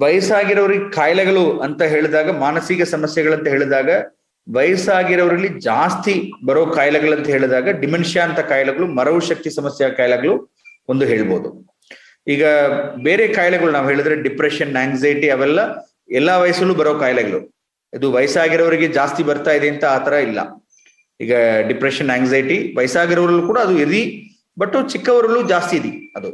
ವಯಸ್ಸಾಗಿರೋರಿಗೆ 0.03 0.89
ಕಾಯಿಲೆಗಳು 0.97 1.45
ಅಂತ 1.63 1.83
ಹೇಳಿದಾಗ 1.93 2.31
ಮಾನಸಿಕ 2.43 2.83
ಸಮಸ್ಯೆಗಳಂತ 2.93 3.47
ಹೇಳಿದಾಗ 3.49 3.89
ವಯಸ್ಸಾಗಿರೋರಲ್ಲಿ 4.47 5.51
ಜಾಸ್ತಿ 5.67 6.15
ಬರೋ 6.47 6.63
ಕಾಯಿಲೆಗಳಂತ 6.77 7.27
ಹೇಳಿದಾಗ 7.35 7.69
ಡಿಮೆನ್ಷಿಯಾ 7.83 8.23
ಅಂತ 8.29 8.41
ಕಾಯಿಲೆಗಳು 8.53 8.87
ಮರವು 8.99 9.21
ಶಕ್ತಿ 9.31 9.51
ಸಮಸ್ಯೆ 9.59 9.89
ಕಾಯಿಲೆಗಳು 9.99 10.35
ಒಂದು 10.89 11.05
ಹೇಳ್ಬೋದು. 11.11 11.49
ಈಗ 12.27 12.45
ಬೇರೆ 13.07 13.25
ಕಾಯಿಲೆಗಳು 13.37 13.71
ನಾವು 13.77 13.87
ಹೇಳಿದ್ರೆ 13.91 14.17
ಡಿಪ್ರೆಷನ್ 14.27 14.75
ಆಂಗ್ಸೈಟಿ 14.83 15.29
ಅವೆಲ್ಲ 15.37 15.61
ಎಲ್ಲಾ 16.19 16.35
ವಯಸ್ಸಲ್ಲೂ 16.43 16.75
ಬರೋ 16.81 16.93
ಕಾಯಿಲೆಗಳು. 17.03 17.41
ಇದು 17.93 18.07
ವಯಸ್ಸಾಗಿರೋರಿಗೆ 18.17 18.89
ಜಾಸ್ತಿ 18.99 19.23
ಬರ್ತಾ 19.31 19.53
ಇದೆ 19.59 19.69
ಅಂತ 19.73 19.85
ಆತರ 19.97 20.15
ಇಲ್ಲ. 20.29 20.41
ಈಗ 21.21 21.33
ಡಿಪ್ರೆಷನ್ 21.71 22.11
ಆಂಗ್ಸೈಟಿ 22.17 22.59
ವಯಸ್ಸಾಗಿರೋರಲ್ಲೂ 22.79 23.45
ಕೂಡ 23.51 23.59
ಅದು 23.67 23.75
ಇದೆ 23.85 24.03
ಬಟ್ 24.61 24.77
ಚಿಕ್ಕವರಲ್ಲೂ 24.93 25.41
ಜಾಸ್ತಿ 25.53 25.75
ಇದೆ 25.81 25.91
ಅದು. 26.19 26.31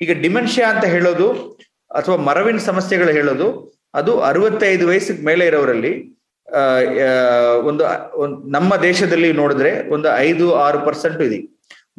ಈಗ 0.00 0.12
ಡಿಮೆನ್ಷಿಯಾ 0.24 0.66
ಅಂತ 0.74 0.84
ಹೇಳೋದು 0.94 1.26
ಅಥವಾ 1.98 2.16
ಮರವಿನ 2.28 2.60
ಸಮಸ್ಯೆಗಳು 2.70 3.12
ಹೇಳೋದು, 3.18 3.46
ಅದು 3.98 4.12
ಅರವತ್ತೈದು 4.30 4.84
ವಯಸ್ಸಿಗೆ 4.90 5.22
ಮೇಲೆ 5.28 5.44
ಇರೋರಲ್ಲಿ 5.50 5.92
ಒಂದು 7.68 7.82
ನಮ್ಮ 8.56 8.70
ದೇಶದಲ್ಲಿ 8.88 9.30
ನೋಡಿದ್ರೆ 9.40 9.72
ಒಂದು 9.94 10.08
ಐದು, 10.26 10.46
ಆರು 10.66 10.78
ಪರ್ಸೆಂಟ್ 10.88 11.20
ಇದೆ 11.28 11.38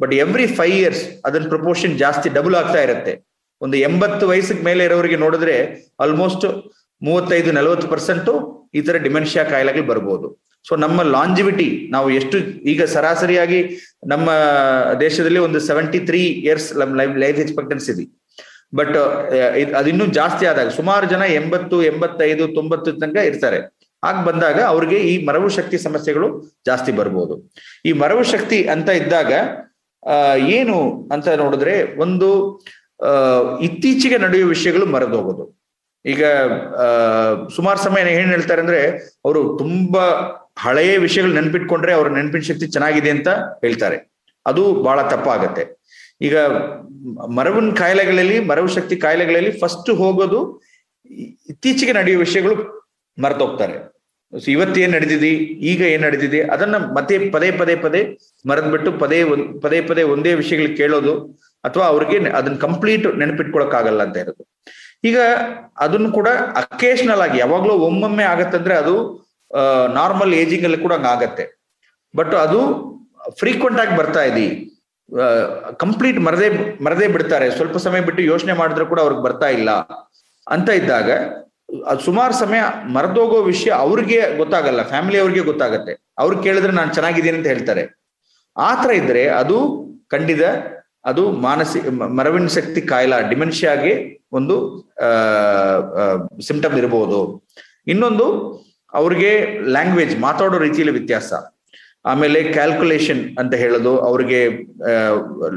ಬಟ್ 0.00 0.12
ಎವ್ರಿ 0.24 0.46
ಫೈವ್ 0.58 0.76
ಇಯರ್ಸ್ 0.82 1.02
ಅದ್ರ 1.26 1.40
ಪ್ರಪೋರ್ಷನ್ 1.54 1.94
ಜಾಸ್ತಿ 2.02 2.28
ಡಬಲ್ 2.36 2.56
ಆಗ್ತಾ 2.60 2.82
ಇರುತ್ತೆ. 2.86 3.14
ಒಂದು 3.64 3.76
ಎಂಬತ್ತು 3.88 4.24
ವಯಸ್ಸಿಗೆ 4.30 4.62
ಮೇಲೆ 4.68 4.82
ಇರೋರಿಗೆ 4.88 5.18
ನೋಡಿದ್ರೆ 5.24 5.56
ಆಲ್ಮೋಸ್ಟ್ 6.04 6.46
ಮೂವತ್ತೈದು, 7.08 7.50
ನಲವತ್ತು 7.58 7.88
ಪರ್ಸೆಂಟ್ 7.94 8.30
ಈ 8.78 8.80
ತರ 8.86 8.96
ಡಿಮೆನ್ಷಿಯಾ 9.06 9.44
ಕಾಯಿಲೆಗಳು 9.52 9.84
ಬರ್ಬೋದು. 9.90 10.26
ಸೊ 10.68 10.72
ನಮ್ಮ 10.84 11.02
ಲಾಂಜಿವಿಟಿ 11.14 11.68
ನಾವು 11.94 12.08
ಎಷ್ಟು 12.18 12.38
ಈಗ 12.72 12.82
ಸರಾಸರಿಯಾಗಿ 12.94 13.60
ನಮ್ಮ 14.12 14.30
ದೇಶದಲ್ಲಿ 15.04 15.40
ಒಂದು 15.46 15.60
seventy 15.68 16.00
three 16.08 16.20
years 16.46 16.68
life 17.22 17.40
expectancy 17.44 17.90
ಇದೆ. 17.94 18.04
ಬಟ್ 18.78 18.96
ಅದಿನ್ನೂ 19.80 20.04
ಜಾಸ್ತಿ 20.18 20.44
ಆದಾಗ 20.50 20.70
ಸುಮಾರು 20.80 21.06
ಜನ 21.12 21.22
ಎಂಬತ್ತು, 21.40 21.76
ಎಂಬತ್ತೈದು, 21.90 22.44
ತೊಂಬತ್ತು 22.58 22.92
ತನಕ 23.02 23.24
ಇರ್ತಾರೆ. 23.30 23.58
ಆಗ 24.08 24.16
ಬಂದಾಗ 24.28 24.58
ಅವ್ರಿಗೆ 24.72 24.98
ಈ 25.12 25.14
ಮರವು 25.28 25.48
ಶಕ್ತಿ 25.56 25.78
ಸಮಸ್ಯೆಗಳು 25.86 26.28
ಜಾಸ್ತಿ 26.68 26.92
ಬರ್ಬೋದು. 27.00 27.34
ಈ 27.88 27.92
ಮರವು 28.02 28.22
ಶಕ್ತಿ 28.34 28.58
ಅಂತ 28.74 28.88
ಇದ್ದಾಗ 29.00 29.32
ಏನು 30.36 31.08
ಅಂತ 31.12 31.28
ನೋಡಿದ್ರೆ 31.28 31.96
ಒಂದು 31.96 32.58
ಇತ್ತೀಚೆಗೆ 33.60 34.18
ನಡೆಯುವ 34.18 34.48
ವಿಷಯಗಳು 34.48 34.86
ಮರೆದೋಗೋದು 34.86 35.60
ಈಗ 36.04 36.24
ಸುಮಾರು 37.54 37.78
ಸಮಯ 37.78 38.00
ಏನ್ 38.00 38.30
ಹೇಳ್ತಾರೆ 38.30 38.60
ಅಂದ್ರೆ, 38.60 38.96
ಅವರು 39.24 39.56
ತುಂಬಾ 39.58 40.02
ಹಳೆಯ 40.58 40.98
ವಿಷಯಗಳು 40.98 41.32
ನೆನ್ಪಿಟ್ಕೊಂಡ್ರೆ 41.32 41.92
ಅವ್ರ 41.92 42.08
ನೆನಪಿನ 42.08 42.40
ಶಕ್ತಿ 42.40 42.66
ಚೆನ್ನಾಗಿದೆ 42.66 43.10
ಅಂತ 43.10 43.28
ಹೇಳ್ತಾರೆ. 43.28 44.10
ಅದು 44.46 44.74
ಬಹಳ 44.74 45.08
ತಪ್ಪಾಗತ್ತೆ. 45.08 45.80
ಈಗ, 46.20 46.38
ಮರವಿನ 47.28 47.74
ಕಾಯಿಲೆಗಳಲ್ಲಿ, 47.74 48.40
ಮರವು 48.40 48.68
ಶಕ್ತಿ 48.68 48.96
ಕಾಯಿಲೆಗಳಲ್ಲಿ 48.96 49.50
ಫಸ್ಟ್ 49.50 49.90
ಹೋಗೋದು, 49.90 50.62
ಇತ್ತೀಚೆಗೆ 51.50 51.92
ನಡೆಯುವ 51.92 52.20
ವಿಷಯಗಳು 52.20 52.88
ಮರೆತೋಗ್ತಾರೆ. 53.22 53.99
ಸೊ 54.32 54.48
ಇವತ್ತು 54.54 54.76
ಏನ್ 54.84 54.92
ನಡೆದಿದೆ 54.96 55.30
ಈಗ 55.70 55.80
ಏನ್ 55.94 56.02
ನಡೆದಿದೆ 56.06 56.40
ಅದನ್ನ 56.54 56.76
ಮತ್ತೆ 56.96 57.14
ಪದೇ 57.34 57.48
ಪದೇ 57.60 57.74
ಪದೇ 57.84 58.00
ಮರೆದ್ಬಿಟ್ಟು 58.50 58.90
ಪದೇ 59.02 59.18
ಪದೇ 59.64 59.78
ಪದೇ 59.88 60.02
ಒಂದೇ 60.14 60.32
ವಿಷಯಗಳು 60.40 60.70
ಕೇಳೋದು 60.80 61.14
ಅಥವಾ 61.64 61.86
ಅವ್ರಿಗೆ 61.92 62.18
ಅದನ್ನ 62.38 62.56
ಕಂಪ್ಲೀಟ್ 62.66 63.06
ನೆನಪಿಟ್ಕೊಳಕ್ 63.22 63.74
ಆಗಲ್ಲ 63.80 64.00
ಅಂತ 64.06 64.16
ಇರೋದು. 64.24 64.42
ಈಗ 65.08 65.18
ಅದನ್ನ 65.84 66.08
ಕೂಡ 66.18 66.28
ಅಕೇಶನಲ್ 66.62 67.22
ಆಗಿ, 67.26 67.36
ಯಾವಾಗ್ಲೂ 67.44 67.74
ಒಮ್ಮೊಮ್ಮೆ 67.88 68.24
ಆಗತ್ತಂದ್ರೆ 68.34 68.74
ಅದು 68.82 68.94
ನಾರ್ಮಲ್ 69.98 70.32
ಏಜಿಂಗ್ 70.42 70.64
ಅಲ್ಲಿ 70.68 70.80
ಕೂಡ 70.86 70.94
ಆಗತ್ತೆ 71.14 71.44
ಬಟ್ 72.14 72.34
ಅದು 72.44 72.60
ಫ್ರೀಕ್ವೆಂಟ್ 73.40 73.80
ಆಗಿ 73.82 73.94
ಬರ್ತಾ 74.00 74.22
ಇದೆ. 74.30 74.46
ಕಂಪ್ಲೀಟ್ 75.82 76.18
ಮರದೇ 76.26 76.48
ಮರದೇ 76.86 77.06
ಬಿಡ್ತಾರೆ. 77.14 77.46
ಸ್ವಲ್ಪ 77.58 77.76
ಸಮಯ 77.86 78.00
ಬಿಟ್ಟು 78.08 78.22
ಯೋಚನೆ 78.32 78.54
ಮಾಡಿದ್ರೆ 78.60 78.84
ಕೂಡ 78.92 79.00
ಅವ್ರಿಗೆ 79.04 79.22
ಬರ್ತಾ 79.26 79.48
ಇಲ್ಲ 79.58 79.70
ಅಂತ 80.46 80.68
ಇದ್ದಾಗ 80.80 81.10
ಸುಮಾರು 82.06 82.34
ಸಮಯ 82.40 82.62
ಮರೆದೋಗೋ 82.96 83.38
ವಿಷಯ 83.52 83.70
ಅವ್ರಿಗೆ 83.84 84.20
ಗೊತ್ತಾಗಲ್ಲ 84.40 84.82
ಫ್ಯಾಮಿಲಿ 84.92 85.18
ಅವ್ರಿಗೆ 85.22 85.42
ಗೊತ್ತಾಗತ್ತೆ. 85.50 85.92
ಅವ್ರು 86.18 86.36
ಕೇಳಿದ್ರೆ 86.44 86.72
ನಾನು 86.78 86.94
ಚೆನ್ನಾಗಿದ್ದೀನಿ 86.94 87.36
ಅಂತ 87.38 87.48
ಹೇಳ್ತಾರೆ. 87.54 87.82
ಆ 88.56 88.70
ತರ 88.82 88.90
ಇದ್ರೆ 88.90 89.22
ಅದು 89.42 89.58
ಖಂಡಿತ, 90.14 90.42
ಅದು 91.10 91.22
ಮಾನಸಿಕ 91.44 91.92
ಮರವಿನ 92.18 92.48
ಶಕ್ತಿ 92.56 92.80
ಕಾಯಿಲ 92.92 93.14
ಡಿಮೆನ್ಷಿಯಾಗೆ 93.28 93.92
ಒಂದು 94.38 94.56
ಸಿಂಪ್ಟಮ್ 96.48 96.76
ಇರಬಹುದು 96.80 97.20
ಇನ್ನೊಂದು, 97.92 98.26
ಅವ್ರಿಗೆ 98.92 99.30
ಲ್ಯಾಂಗ್ವೇಜ್, 99.74 100.14
ಮಾತಾಡೋ 100.26 100.58
ರೀತಿಯಲ್ಲಿ 100.58 100.94
ವ್ಯತ್ಯಾಸ. 100.98 101.32
ಆಮೇಲೆ 102.10 102.38
ಕ್ಯಾಲ್ಕುಲೇಷನ್ 102.56 103.22
ಅಂತ 103.40 103.54
ಹೇಳೋದು, 103.62 103.92
ಅವ್ರಿಗೆ 104.08 104.40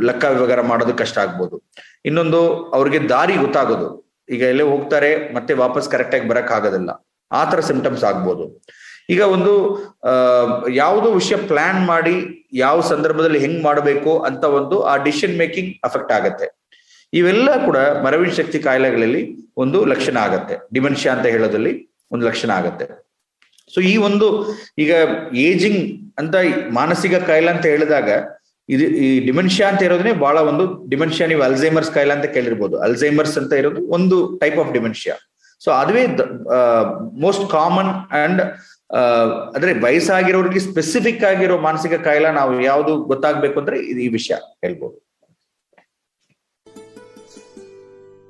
ಲೆಕ್ಕ 0.07 0.23
ವ್ಯವಹಾರ 0.33 0.61
ಮಾಡೋದು 0.71 0.93
ಕಷ್ಟ 1.01 1.17
ಆಗ್ಬೋದು. 1.25 1.57
ಇನ್ನೊಂದು, 2.05 2.41
ಅವ್ರಿಗೆ 2.77 3.01
ದಾರಿ 3.09 3.35
ಗೊತ್ತಾಗೋದು. 3.43 3.89
ಈಗ 4.29 4.41
ಎಲ್ಲೇ 4.53 4.65
ಹೋಗ್ತಾರೆ, 4.71 5.11
ಮತ್ತೆ 5.35 5.53
ವಾಪಸ್ 5.63 5.87
ಕರೆಕ್ಟ್ 5.93 6.15
ಆಗಿ 6.15 6.27
ಬರಕ್ 6.31 6.51
ಆಗೋದಿಲ್ಲ. 6.57 6.91
ಆ 7.31 7.41
ತರ 7.51 7.59
ಸಿಂಪ್ಟಮ್ಸ್ 7.69 8.03
ಆಗ್ಬೋದು. 8.09 8.45
ಈಗ 9.13 9.21
ಒಂದು 9.35 9.53
ಯಾವುದೋ 10.81 11.07
ವಿಷಯ 11.19 11.37
ಪ್ಲಾನ್ 11.49 11.79
ಮಾಡಿ 11.91 12.15
ಯಾವ 12.63 12.77
ಸಂದರ್ಭದಲ್ಲಿ 12.91 13.39
ಹೆಂಗ್ 13.45 13.61
ಮಾಡಬೇಕು 13.67 14.11
ಅಂತ 14.27 14.43
ಒಂದು 14.59 14.75
ಆ 14.91 14.93
ಡಿಸಿಷನ್ 15.07 15.35
ಮೇಕಿಂಗ್ 15.41 15.71
ಅಫೆಕ್ಟ್ 15.87 16.13
ಆಗತ್ತೆ. 16.17 16.47
ಇವೆಲ್ಲ 17.19 17.49
ಕೂಡ 17.65 17.77
ಮರವಿನ 18.05 18.31
ಶಕ್ತಿ 18.37 18.59
ಕಾಯಿಲೆಗಳಲ್ಲಿ 18.67 19.23
ಒಂದು 19.63 19.79
ಲಕ್ಷಣ 19.93 20.15
ಆಗತ್ತೆ. 20.27 20.55
ಡಿಮೆನ್ಷಿಯಾ 20.75 21.11
ಅಂತ 21.15 21.25
ಹೇಳೋದ್ರಲ್ಲಿ 21.35 21.73
ಒಂದು 22.13 22.23
ಲಕ್ಷಣ 22.29 22.51
ಆಗತ್ತೆ. 22.59 22.85
ಸೊ 23.73 23.81
ಈ 23.91 23.93
ಒಂದು, 24.07 24.27
ಈಗ 24.83 24.93
ಏಜಿಂಗ್ 25.47 25.83
ಅಂತ 26.21 26.35
ಮಾನಸಿಕ 26.79 27.15
ಕಾಯಿಲೆ 27.29 27.51
ಅಂತ 27.55 27.65
ಹೇಳಿದಾಗ 27.73 28.09
ಇದು 28.73 28.85
ಈ 29.05 29.07
ಡಿಮೆನ್ಷಿಯಾ 29.29 29.67
ಅಂತ 29.71 29.81
ಇರೋದನ್ನೇ 29.87 30.13
ಬಹಳ 30.25 30.37
ಒಂದು 30.51 30.65
ಡಿಮೆನ್ಷಿಯಾ, 30.91 31.25
ನೀವು 31.31 31.43
ಅಲ್ಝೈಮರ್ಸ್ 31.47 31.91
ಕಾಯಿಲೆ 31.95 32.13
ಅಂತ 32.17 32.27
ಕೇಳಿರ್ಬೋದು. 32.35 32.75
ಅಲ್ಝೈಮರ್ಸ್ 32.87 33.37
ಅಂತ 33.41 33.53
ಇರೋದು 33.61 33.81
ಒಂದು 33.97 34.17
ಟೈಪ್ 34.43 34.59
ಆಫ್ 34.63 34.71
ಡಿಮೆನ್ಷಿಯಾ 34.77 35.15
ಸೊ 35.61 35.71
ಅದುವೇ 35.81 36.03
ಮೋಸ್ಟ್ 37.25 37.45
ಕಾಮನ್ 37.55 37.91
ಅಂಡ್ 38.23 38.41
ಅಂದ್ರೆ 39.55 39.71
ವಯಸ್ಸಾಗಿರೋರಿಗೆ 39.85 40.61
ಸ್ಪೆಸಿಫಿಕ್ 40.69 41.23
ಆಗಿರೋ 41.29 41.55
ಮಾನಸಿಕ 41.67 41.95
ಕಾಯಿಲೆ 42.07 42.31
ನಾವು 42.39 42.51
ಯಾವುದು 42.69 42.93
ಗೊತ್ತಾಗ್ಬೇಕು 43.11 43.57
ಅಂದ್ರೆ 43.61 43.77
ಈ 44.05 44.07
ವಿಷಯ 44.17 44.35
ಹೇಳ್ಬೋದು. 44.63 44.95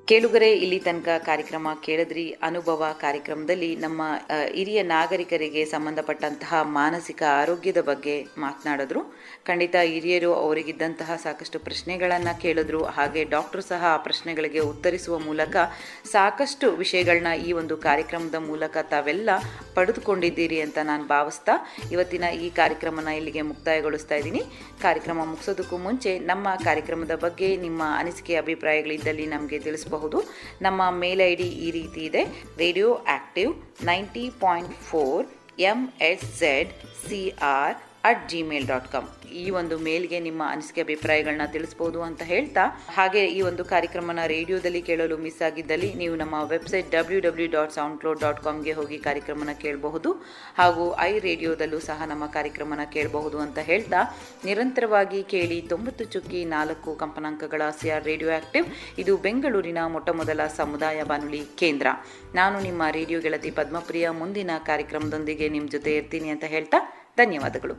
ಕೇಳುಗರೆ, 0.09 0.47
ಇಲ್ಲಿ 0.63 0.77
ತನಕ 0.85 1.09
ಕಾರ್ಯಕ್ರಮ 1.25 1.67
ಕೇಳಿದ್ರಿ. 1.85 2.23
ಅನುಭವ 2.47 2.87
ಕಾರ್ಯಕ್ರಮದಲ್ಲಿ 3.03 3.69
ನಮ್ಮ 3.83 4.01
ಹಿರಿಯ 4.55 4.79
ನಾಗರಿಕರಿಗೆ 4.91 5.61
ಸಂಬಂಧಪಟ್ಟಂತಹ 5.65 6.59
ಮಾನಸಿಕ 6.79 7.21
ಆರೋಗ್ಯದ 7.41 7.81
ಬಗ್ಗೆ 7.89 8.15
ಮಾತನಾಡಿದ್ರು. 8.43 9.01
ಖಂಡಿತ 9.49 9.75
ಹಿರಿಯರು 9.91 10.31
ಅವರಿಗಿದ್ದಂತಹ 10.33 11.15
ಸಾಕಷ್ಟು 11.25 11.59
ಪ್ರಶ್ನೆಗಳನ್ನು 11.67 12.33
ಕೇಳಿದ್ರು. 12.41 12.81
ಹಾಗೆ 12.97 13.23
ಡಾಕ್ಟರ್ 13.35 13.63
ಸಹ 13.69 13.83
ಆ 13.91 14.01
ಪ್ರಶ್ನೆಗಳಿಗೆ 14.07 14.61
ಉತ್ತರಿಸುವ 14.71 15.19
ಮೂಲಕ 15.27 15.55
ಸಾಕಷ್ಟು 16.15 16.69
ವಿಷಯಗಳನ್ನ 16.83 17.31
ಈ 17.47 17.53
ಒಂದು 17.61 17.77
ಕಾರ್ಯಕ್ರಮದ 17.87 18.41
ಮೂಲಕ 18.49 18.75
ತಾವೆಲ್ಲ 18.93 19.29
ಪಡೆದುಕೊಂಡಿದ್ದೀರಿ 19.77 20.59
ಅಂತ 20.65 20.77
ನಾನು 20.91 21.07
ಭಾವಿಸ್ತಾ 21.13 21.55
ಇವತ್ತಿನ 21.95 22.25
ಈ 22.45 22.49
ಕಾರ್ಯಕ್ರಮನ 22.59 23.15
ಇಲ್ಲಿಗೆ 23.21 23.43
ಮುಕ್ತಾಯಗೊಳಿಸ್ತಾ 23.51 24.17
ಇದ್ದೀನಿ. 24.21 24.43
ಕಾರ್ಯಕ್ರಮ 24.85 25.19
ಮುಗಿಸೋದಕ್ಕೂ 25.31 25.79
ಮುಂಚೆ 25.87 26.13
ನಮ್ಮ 26.31 26.47
ಕಾರ್ಯಕ್ರಮದ 26.67 27.17
ಬಗ್ಗೆ 27.25 27.49
ನಿಮ್ಮ 27.65 27.81
ಅನಿಸಿಕೆ, 28.01 28.35
ಅಭಿಪ್ರಾಯಗಳಿದ್ದಲ್ಲಿ 28.43 29.27
ನಮಗೆ 29.35 29.59
ತಿಳಿಸಬಹುದು. 29.93 30.19
ನಮ್ಮ 30.61 30.81
ಮೇಲ್ 31.03 31.21
ಐ 31.31 31.33
ಡಿ 31.41 31.49
ಈ 31.65 31.69
ರೀತಿ 31.79 32.01
ಇದೆ. 32.09 32.23
Radio 32.63 32.89
active 33.17 33.51
ninety 33.91 34.25
point 34.45 34.73
four 34.89 35.25
M 35.71 35.79
S 36.11 36.25
Z 36.39 36.71
C 37.05 37.21
R 37.57 37.75
at 38.09 38.23
Gmail 38.31 38.65
dot 38.71 38.87
com 38.93 39.05
ಈ 39.41 39.43
ಒಂದು 39.59 39.75
ಮೇಲ್ಗೆ 39.85 40.17
ನಿಮ್ಮ 40.25 40.41
ಅನಿಸಿಕೆ 40.53 40.81
ಅಭಿಪ್ರಾಯಗಳನ್ನ 40.85 41.45
ತಿಳಿಸ್ಬೋದು 41.53 41.99
ಅಂತ 42.07 42.21
ಹೇಳ್ತಾ, 42.31 42.63
ಹಾಗೆ 42.97 43.21
ಈ 43.35 43.37
ಒಂದು 43.49 43.63
ಕಾರ್ಯಕ್ರಮನ 43.71 44.23
ರೇಡಿಯೋದಲ್ಲಿ 44.33 44.81
ಕೇಳಲು 44.89 45.15
ಮಿಸ್ 45.25 45.39
ಆಗಿದ್ದಲ್ಲಿ 45.47 45.89
ನೀವು 46.01 46.15
ನಮ್ಮ 46.21 46.35
website 46.51 46.87
W 46.95 47.19
W 47.25 47.47
dot 47.55 47.73
sound 47.77 47.97
cloud 48.01 48.21
dot 48.23 48.41
ಕಾಮ್ಗೆ 48.45 48.73
ಹೋಗಿ 48.79 48.97
ಕಾರ್ಯಕ್ರಮನ 49.07 49.53
ಕೇಳಬಹುದು, 49.63 50.09
ಹಾಗೂ 50.59 50.85
ಐ 51.07 51.11
ರೇಡಿಯೋದಲ್ಲೂ 51.27 51.79
ಸಹ 51.89 52.07
ನಮ್ಮ 52.11 52.27
ಕಾರ್ಯಕ್ರಮನ 52.37 52.85
ಕೇಳಬಹುದು 52.95 53.39
ಅಂತ 53.45 53.59
ಹೇಳ್ತಾ, 53.69 54.01
ನಿರಂತರವಾಗಿ 54.49 55.21
ಕೇಳಿ 55.33 55.59
ತೊಂಬತ್ತು 55.73 56.05
ಚುಕ್ಕಿ 56.15 56.41
ನಾಲ್ಕು 56.55 56.93
ಕಂಪನಾಂಕಗಳ 57.03 57.61
ಸಿಆರ್ 57.81 58.05
ರೇಡಿಯೋ 58.11 58.31
ಆಕ್ಟಿವ್, 58.39 58.67
ಇದು 59.03 59.15
ಬೆಂಗಳೂರಿನ 59.27 59.79
ಮೊಟ್ಟಮೊದಲ 59.95 60.41
ಸಮುದಾಯ 60.59 60.99
ಬಾನುಲಿ 61.13 61.41
ಕೇಂದ್ರ. 61.63 61.87
ನಾನು 62.41 62.59
ನಿಮ್ಮ 62.67 62.83
ರೇಡಿಯೋ 62.97 63.21
ಗೆಳತಿ 63.27 63.53
ಪದ್ಮಪ್ರಿಯ, 63.61 64.09
ಮುಂದಿನ 64.21 64.51
ಕಾರ್ಯಕ್ರಮದೊಂದಿಗೆ 64.71 65.47
ನಿಮ್ಮ 65.55 65.69
ಜೊತೆ 65.77 65.93
ಇರ್ತೀನಿ 66.01 66.29
ಅಂತ 66.35 66.47
ಹೇಳ್ತಾ 66.55 66.81
ಧನ್ಯವಾದಗಳು. 67.17 67.73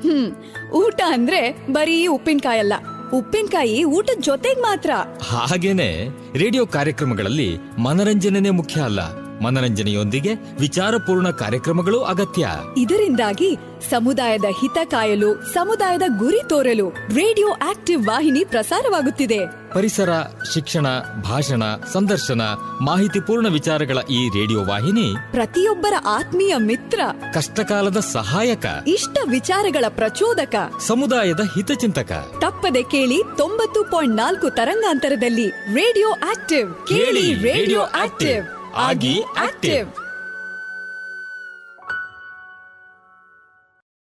ಹ್ಮ್ 0.00 0.36
ಊಟ 0.72 1.00
ಅಂದ್ರೆ 1.06 1.72
ಬರೀ 1.72 2.06
ಉಪ್ಪಿನಕಾಯಲ್ಲ. 2.06 2.72
ಉಪ್ಪಿನಕಾಯಿ 3.12 3.84
ಊಟದ 3.84 4.20
ಜೊತೆಗ್ 4.20 4.60
ಮಾತ್ರ. 4.60 4.90
ಹಾಗೇನೆ 5.22 6.08
ರೇಡಿಯೋ 6.38 6.66
ಕಾರ್ಯಕ್ರಮಗಳಲ್ಲಿ 6.66 7.58
ಮನರಂಜನೆ 7.78 8.50
ಮುಖ್ಯ 8.50 8.80
ಅಲ್ಲ. 8.80 9.21
ಮನರಂಜನೆಯೊಂದಿಗೆ 9.42 10.34
ವಿಚಾರಪೂರ್ಣ 10.60 11.30
ಕಾರ್ಯಕ್ರಮಗಳು 11.30 12.00
ಅಗತ್ಯ. 12.02 12.48
ಇದರಿಂದಾಗಿ 12.76 13.58
ಸಮುದಾಯದ 13.90 14.44
ಹಿತ 14.60 14.78
ಕಾಯಲು 14.84 15.52
ಸಮುದಾಯದ 15.52 16.02
ಗುರಿ 16.18 16.48
ತೋರಲು 16.48 16.88
ರೇಡಿಯೋ 16.88 17.48
ಆಕ್ಟಿವ್ 17.48 18.06
ವಾಹಿನಿ 18.06 18.44
ಪ್ರಸಾರವಾಗುತ್ತಿದೆ. 18.44 19.38
ಪರಿಸರ 19.74 20.10
ಶಿಕ್ಷಣ 20.54 20.86
ಭಾಷಣ 21.22 21.62
ಸಂದರ್ಶನ 21.92 22.42
ಮಾಹಿತಿಪೂರ್ಣ 22.80 23.48
ವಿಚಾರಗಳ 23.48 23.98
ಈ 24.10 24.28
ರೇಡಿಯೋ 24.28 24.64
ವಾಹಿನಿ 24.64 25.14
ಪ್ರತಿಯೊಬ್ಬರ 25.30 25.92
ಆತ್ಮೀಯ 26.06 26.56
ಮಿತ್ರ 26.56 27.00
ಕಷ್ಟಕಾಲದ 27.34 27.96
ಸಹಾಯಕ 28.12 28.66
ಇಷ್ಟ 28.86 29.18
ವಿಚಾರಗಳ 29.30 29.84
ಪ್ರಚೋದಕ 29.88 30.54
ಸಮುದಾಯದ 30.80 31.40
ಹಿತಚಿಂತಕ 31.40 32.12
ತಪ್ಪದೆ 32.40 32.82
ಕೇಳಿ 32.82 33.20
ತೊಂಬತ್ತು 33.36 33.82
ಪಾಯಿಂಟ್ 33.84 34.16
ನಾಲ್ಕು 34.16 34.50
ತರಂಗಾಂತರದಲ್ಲಿ 34.50 35.48
ರೇಡಿಯೋ 35.50 36.10
ಆಕ್ಟಿವ್ 36.10 36.86
ಕೇಳಿ 36.86 37.34
ರೇಡಿಯೋ 37.34 37.80
ಆಕ್ಟಿವ್. 37.80 38.61
ಆಗಿ 38.80 39.14
ಆಕ್ಟಿವ್ 39.38 39.88